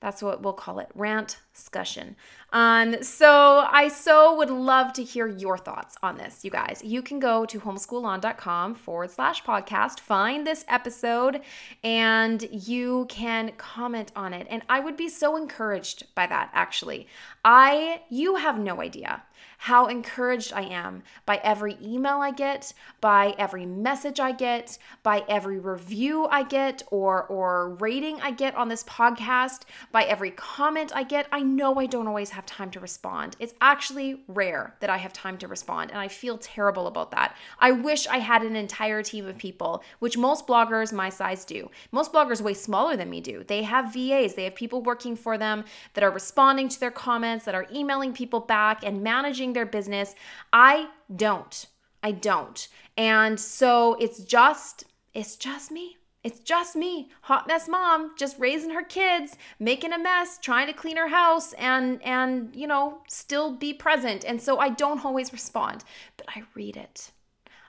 that's 0.00 0.22
what 0.22 0.42
we'll 0.42 0.52
call 0.52 0.78
it 0.78 0.88
rant 0.94 1.38
discussion. 1.54 2.14
Um, 2.52 3.02
so 3.02 3.66
I 3.68 3.88
so 3.88 4.36
would 4.36 4.50
love 4.50 4.92
to 4.94 5.02
hear 5.02 5.26
your 5.26 5.58
thoughts 5.58 5.96
on 6.02 6.16
this, 6.16 6.44
you 6.44 6.50
guys. 6.50 6.80
You 6.84 7.02
can 7.02 7.18
go 7.18 7.44
to 7.46 7.58
homeschoolon.com 7.58 8.74
forward 8.76 9.10
slash 9.10 9.42
podcast, 9.44 10.00
find 10.00 10.46
this 10.46 10.64
episode, 10.68 11.40
and 11.82 12.48
you 12.52 13.06
can 13.08 13.52
comment 13.58 14.12
on 14.14 14.32
it. 14.32 14.46
And 14.48 14.62
I 14.68 14.80
would 14.80 14.96
be 14.96 15.08
so 15.08 15.36
encouraged 15.36 16.14
by 16.14 16.26
that, 16.26 16.50
actually. 16.54 17.08
I, 17.44 18.02
you 18.08 18.36
have 18.36 18.58
no 18.58 18.80
idea 18.80 19.22
how 19.58 19.86
encouraged 19.86 20.52
I 20.52 20.62
am 20.62 21.02
by 21.26 21.40
every 21.42 21.76
email 21.82 22.18
I 22.18 22.30
get, 22.30 22.72
by 23.00 23.34
every 23.38 23.66
message 23.66 24.20
I 24.20 24.32
get, 24.32 24.78
by 25.02 25.24
every 25.28 25.58
review 25.58 26.26
I 26.26 26.42
get 26.42 26.82
or 26.90 27.24
or 27.24 27.70
rating 27.74 28.20
I 28.20 28.30
get 28.30 28.54
on 28.54 28.68
this 28.68 28.84
podcast, 28.84 29.62
by 29.92 30.04
every 30.04 30.30
comment 30.30 30.92
I 30.94 31.02
get. 31.02 31.26
I 31.32 31.40
know 31.40 31.74
I 31.78 31.86
don't 31.86 32.06
always 32.06 32.30
have 32.30 32.46
time 32.46 32.70
to 32.72 32.80
respond. 32.80 33.36
It's 33.38 33.54
actually 33.60 34.22
rare 34.28 34.74
that 34.80 34.90
I 34.90 34.96
have 34.98 35.12
time 35.12 35.38
to 35.38 35.48
respond 35.48 35.90
and 35.90 36.00
I 36.00 36.08
feel 36.08 36.38
terrible 36.38 36.86
about 36.86 37.10
that. 37.12 37.36
I 37.58 37.72
wish 37.72 38.06
I 38.06 38.18
had 38.18 38.42
an 38.42 38.56
entire 38.56 39.02
team 39.02 39.26
of 39.26 39.38
people, 39.38 39.82
which 39.98 40.18
most 40.18 40.46
bloggers 40.46 40.92
my 40.92 41.08
size 41.08 41.44
do. 41.44 41.70
Most 41.92 42.12
bloggers 42.12 42.40
way 42.40 42.54
smaller 42.54 42.96
than 42.96 43.10
me 43.10 43.20
do. 43.20 43.44
They 43.44 43.62
have 43.62 43.92
VAs, 43.92 44.34
they 44.34 44.44
have 44.44 44.54
people 44.54 44.82
working 44.82 45.16
for 45.16 45.38
them 45.38 45.64
that 45.94 46.04
are 46.04 46.10
responding 46.10 46.68
to 46.68 46.80
their 46.80 46.90
comments, 46.90 47.44
that 47.44 47.54
are 47.54 47.66
emailing 47.72 48.12
people 48.12 48.40
back 48.40 48.84
and 48.84 49.02
managing 49.02 49.27
managing 49.28 49.52
their 49.52 49.66
business. 49.66 50.14
I 50.52 50.88
don't. 51.14 51.66
I 52.02 52.12
don't. 52.12 52.66
And 52.96 53.38
so 53.38 53.94
it's 54.00 54.20
just 54.20 54.84
it's 55.12 55.36
just 55.36 55.70
me. 55.70 55.96
It's 56.24 56.40
just 56.40 56.74
me, 56.74 57.10
hot 57.22 57.46
mess 57.46 57.68
mom, 57.68 58.12
just 58.18 58.38
raising 58.38 58.70
her 58.70 58.82
kids, 58.82 59.36
making 59.58 59.92
a 59.92 59.98
mess, 59.98 60.38
trying 60.42 60.66
to 60.66 60.72
clean 60.72 60.96
her 60.96 61.08
house 61.08 61.52
and 61.54 62.02
and 62.02 62.54
you 62.56 62.66
know, 62.66 63.02
still 63.08 63.54
be 63.54 63.74
present. 63.74 64.24
And 64.24 64.40
so 64.40 64.58
I 64.58 64.70
don't 64.70 65.04
always 65.04 65.32
respond, 65.32 65.84
but 66.16 66.26
I 66.34 66.44
read 66.54 66.76
it. 66.76 67.12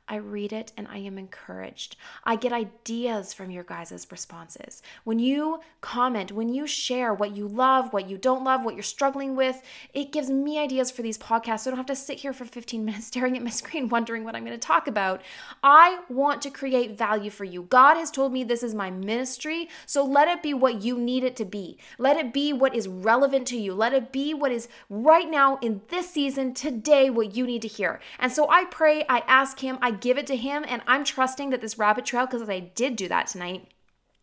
I 0.09 0.15
read 0.15 0.51
it 0.51 0.71
and 0.75 0.87
I 0.87 0.97
am 0.97 1.19
encouraged. 1.19 1.95
I 2.23 2.35
get 2.35 2.51
ideas 2.51 3.31
from 3.31 3.51
your 3.51 3.63
guys' 3.63 4.07
responses. 4.09 4.81
When 5.03 5.19
you 5.19 5.61
comment, 5.81 6.31
when 6.31 6.49
you 6.49 6.65
share 6.65 7.13
what 7.13 7.35
you 7.35 7.47
love, 7.47 7.93
what 7.93 8.09
you 8.09 8.17
don't 8.17 8.43
love, 8.43 8.65
what 8.65 8.73
you're 8.73 8.83
struggling 8.83 9.35
with, 9.35 9.61
it 9.93 10.11
gives 10.11 10.31
me 10.31 10.59
ideas 10.59 10.89
for 10.89 11.03
these 11.03 11.17
podcasts 11.17 11.59
so 11.61 11.69
I 11.69 11.71
don't 11.71 11.77
have 11.77 11.85
to 11.85 11.95
sit 11.95 12.19
here 12.19 12.33
for 12.33 12.45
15 12.45 12.83
minutes 12.85 13.05
staring 13.07 13.37
at 13.37 13.43
my 13.43 13.51
screen 13.51 13.87
wondering 13.89 14.23
what 14.23 14.35
I'm 14.35 14.43
going 14.43 14.59
to 14.59 14.67
talk 14.67 14.87
about. 14.87 15.21
I 15.61 15.99
want 16.09 16.41
to 16.41 16.49
create 16.49 16.97
value 16.97 17.29
for 17.29 17.43
you. 17.43 17.63
God 17.63 17.95
has 17.95 18.09
told 18.09 18.33
me 18.33 18.43
this 18.43 18.63
is 18.63 18.73
my 18.73 18.89
ministry, 18.89 19.69
so 19.85 20.03
let 20.03 20.27
it 20.27 20.41
be 20.41 20.53
what 20.53 20.81
you 20.81 20.97
need 20.97 21.23
it 21.23 21.35
to 21.35 21.45
be. 21.45 21.77
Let 21.99 22.17
it 22.17 22.33
be 22.33 22.51
what 22.51 22.73
is 22.73 22.87
relevant 22.87 23.45
to 23.47 23.57
you. 23.57 23.75
Let 23.75 23.93
it 23.93 24.11
be 24.11 24.33
what 24.33 24.51
is 24.51 24.67
right 24.89 25.29
now 25.29 25.57
in 25.61 25.81
this 25.89 26.09
season, 26.09 26.53
today, 26.53 27.09
what 27.09 27.35
you 27.35 27.45
need 27.45 27.61
to 27.61 27.67
hear. 27.67 27.99
And 28.17 28.31
so 28.31 28.49
I 28.49 28.65
pray, 28.65 29.05
I 29.07 29.19
ask 29.27 29.59
Him, 29.59 29.77
I 29.81 29.91
give 30.01 30.17
it 30.17 30.27
to 30.27 30.35
Him, 30.35 30.65
and 30.67 30.81
I'm 30.87 31.03
trusting 31.03 31.49
that 31.49 31.61
this 31.61 31.77
rabbit 31.77 32.05
trail, 32.05 32.25
because 32.25 32.47
I 32.49 32.59
did 32.59 32.95
do 32.95 33.07
that 33.07 33.27
tonight, 33.27 33.67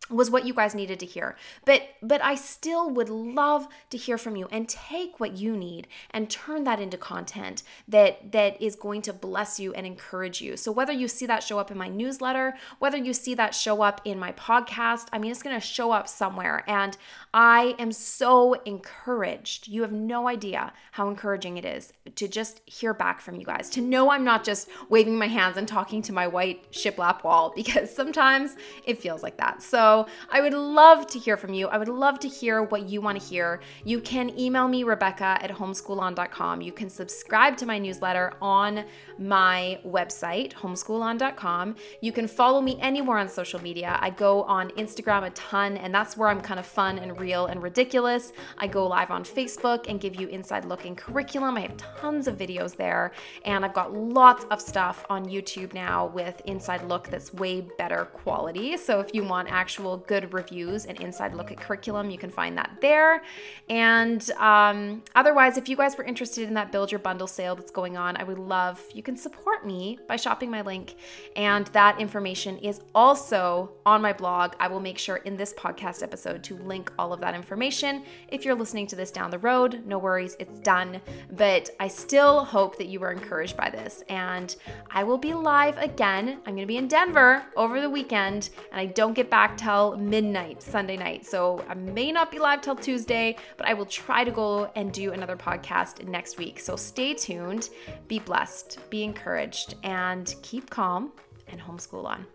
was 0.09 0.29
what 0.29 0.45
you 0.45 0.53
guys 0.53 0.75
needed 0.75 0.99
to 0.99 1.05
hear. 1.05 1.35
But 1.65 1.89
but 2.01 2.23
I 2.23 2.35
still 2.35 2.89
would 2.89 3.09
love 3.09 3.67
to 3.89 3.97
hear 3.97 4.17
from 4.17 4.35
you 4.35 4.47
and 4.51 4.67
take 4.67 5.19
what 5.19 5.33
you 5.33 5.57
need 5.57 5.87
and 6.11 6.29
turn 6.29 6.63
that 6.63 6.79
into 6.79 6.97
content 6.97 7.63
that 7.87 8.31
that 8.31 8.61
is 8.61 8.75
going 8.75 9.01
to 9.03 9.13
bless 9.13 9.59
you 9.59 9.73
and 9.73 9.85
encourage 9.85 10.41
you. 10.41 10.57
So 10.57 10.71
whether 10.71 10.93
you 10.93 11.07
see 11.07 11.25
that 11.25 11.43
show 11.43 11.59
up 11.59 11.71
in 11.71 11.77
my 11.77 11.89
newsletter, 11.89 12.55
whether 12.79 12.97
you 12.97 13.13
see 13.13 13.33
that 13.35 13.55
show 13.55 13.81
up 13.81 14.01
in 14.05 14.19
my 14.19 14.31
podcast, 14.31 15.07
I 15.11 15.17
mean 15.17 15.31
it's 15.31 15.43
going 15.43 15.59
to 15.59 15.65
show 15.65 15.91
up 15.91 16.07
somewhere 16.07 16.63
and 16.67 16.97
I 17.33 17.75
am 17.77 17.91
so 17.91 18.53
encouraged. 18.65 19.67
You 19.67 19.81
have 19.81 19.91
no 19.91 20.27
idea 20.27 20.73
how 20.91 21.09
encouraging 21.09 21.57
it 21.57 21.65
is 21.65 21.93
to 22.15 22.27
just 22.27 22.61
hear 22.65 22.93
back 22.93 23.21
from 23.21 23.35
you 23.35 23.45
guys. 23.45 23.69
To 23.71 23.81
know 23.81 24.11
I'm 24.11 24.23
not 24.23 24.43
just 24.43 24.69
waving 24.89 25.17
my 25.17 25.27
hands 25.27 25.57
and 25.57 25.67
talking 25.67 26.01
to 26.03 26.13
my 26.13 26.27
white 26.27 26.71
shiplap 26.71 27.23
wall 27.23 27.53
because 27.55 27.93
sometimes 27.93 28.55
it 28.85 28.99
feels 28.99 29.23
like 29.23 29.37
that. 29.37 29.61
So 29.61 29.96
I 30.29 30.41
would 30.41 30.53
love 30.53 31.07
to 31.07 31.19
hear 31.19 31.37
from 31.37 31.53
you. 31.53 31.67
I 31.67 31.77
would 31.77 31.87
love 31.87 32.19
to 32.19 32.27
hear 32.27 32.63
what 32.63 32.89
you 32.89 33.01
want 33.01 33.19
to 33.19 33.25
hear. 33.25 33.61
You 33.83 33.99
can 33.99 34.37
email 34.37 34.67
me, 34.67 34.83
Rebecca 34.83 35.37
at 35.41 35.51
homeschoolon.com. 35.51 36.61
You 36.61 36.71
can 36.71 36.89
subscribe 36.89 37.57
to 37.57 37.65
my 37.65 37.79
newsletter 37.79 38.33
on 38.41 38.85
my 39.17 39.79
website, 39.85 40.53
homeschoolon.com. 40.53 41.75
You 42.01 42.11
can 42.11 42.27
follow 42.27 42.61
me 42.61 42.77
anywhere 42.81 43.17
on 43.17 43.29
social 43.29 43.61
media. 43.61 43.97
I 44.01 44.09
go 44.09 44.43
on 44.43 44.69
Instagram 44.71 45.25
a 45.25 45.29
ton, 45.31 45.77
and 45.77 45.93
that's 45.93 46.17
where 46.17 46.29
I'm 46.29 46.41
kind 46.41 46.59
of 46.59 46.65
fun 46.65 46.99
and 46.99 47.19
real 47.19 47.47
and 47.47 47.63
ridiculous. 47.63 48.33
I 48.57 48.67
go 48.67 48.85
live 48.87 49.11
on 49.11 49.23
Facebook 49.23 49.85
and 49.87 49.99
give 49.99 50.19
you 50.19 50.27
inside 50.27 50.65
look 50.65 50.85
in 50.85 50.95
curriculum. 50.95 51.57
I 51.57 51.61
have 51.61 51.77
tons 51.77 52.27
of 52.27 52.37
videos 52.37 52.75
there, 52.75 53.11
and 53.45 53.63
I've 53.63 53.73
got 53.73 53.93
lots 53.93 54.45
of 54.51 54.61
stuff 54.61 55.05
on 55.09 55.25
YouTube 55.25 55.73
now 55.73 56.07
with 56.07 56.41
inside 56.45 56.83
look 56.87 57.09
that's 57.09 57.33
way 57.33 57.61
better 57.77 58.05
quality. 58.05 58.75
So 58.77 58.99
if 58.99 59.13
you 59.13 59.23
want 59.23 59.49
actual 59.49 59.86
good 59.95 60.33
reviews 60.33 60.85
and 60.85 60.99
inside 60.99 61.33
look 61.33 61.49
at 61.49 61.57
curriculum, 61.57 62.09
you 62.09 62.17
can 62.17 62.29
find 62.29 62.57
that 62.57 62.71
there. 62.81 63.23
And 63.69 64.29
um, 64.31 65.03
otherwise, 65.15 65.57
if 65.57 65.69
you 65.69 65.77
guys 65.77 65.97
were 65.97 66.03
interested 66.03 66.45
in 66.49 66.53
that 66.55 66.73
build 66.73 66.91
your 66.91 66.99
bundle 66.99 67.27
sale 67.27 67.55
that's 67.55 67.71
going 67.71 67.95
on, 67.95 68.17
I 68.17 68.23
would 68.23 68.39
love 68.39 68.83
you 68.93 69.01
can 69.01 69.15
support 69.15 69.65
me 69.65 69.97
by 70.09 70.17
shopping 70.17 70.51
my 70.51 70.61
link. 70.61 70.95
And 71.35 71.67
that 71.67 72.01
information 72.01 72.57
is 72.57 72.81
also 72.93 73.71
on 73.85 74.01
my 74.01 74.11
blog. 74.11 74.55
I 74.59 74.67
will 74.67 74.81
make 74.81 74.97
sure 74.97 75.17
in 75.17 75.37
this 75.37 75.53
podcast 75.53 76.03
episode 76.03 76.43
to 76.43 76.57
link 76.57 76.91
all 76.99 77.13
of 77.13 77.21
that 77.21 77.35
information. 77.35 78.03
If 78.27 78.43
you're 78.43 78.55
listening 78.55 78.87
to 78.87 78.95
this 78.95 79.11
down 79.11 79.31
the 79.31 79.39
road, 79.39 79.85
no 79.85 79.97
worries, 79.97 80.35
it's 80.39 80.59
done. 80.59 80.99
But 81.31 81.69
I 81.79 81.87
still 81.87 82.43
hope 82.43 82.77
that 82.77 82.87
you 82.87 82.99
were 82.99 83.11
encouraged 83.11 83.55
by 83.55 83.69
this. 83.69 84.03
And 84.09 84.55
I 84.91 85.03
will 85.03 85.17
be 85.17 85.33
live 85.33 85.77
again. 85.77 86.39
I'm 86.45 86.55
going 86.55 86.57
to 86.57 86.65
be 86.65 86.77
in 86.77 86.87
Denver 86.87 87.43
over 87.55 87.79
the 87.79 87.89
weekend, 87.89 88.49
and 88.71 88.79
I 88.79 88.87
don't 88.87 89.13
get 89.13 89.29
back 89.29 89.57
till 89.57 89.76
midnight 89.97 90.61
Sunday 90.61 90.97
night. 90.97 91.25
So 91.25 91.63
I 91.69 91.73
may 91.73 92.11
not 92.11 92.31
be 92.31 92.39
live 92.39 92.61
till 92.61 92.75
Tuesday, 92.75 93.35
but 93.57 93.67
I 93.67 93.73
will 93.73 93.85
try 93.85 94.23
to 94.23 94.31
go 94.31 94.71
and 94.75 94.91
do 94.91 95.13
another 95.13 95.37
podcast 95.37 96.05
next 96.07 96.37
week. 96.37 96.59
So 96.59 96.75
stay 96.75 97.13
tuned, 97.13 97.69
be 98.07 98.19
blessed, 98.19 98.79
be 98.89 99.03
encouraged 99.03 99.75
and 99.83 100.33
keep 100.41 100.69
calm 100.69 101.11
and 101.47 101.59
homeschool 101.59 102.05
on. 102.05 102.25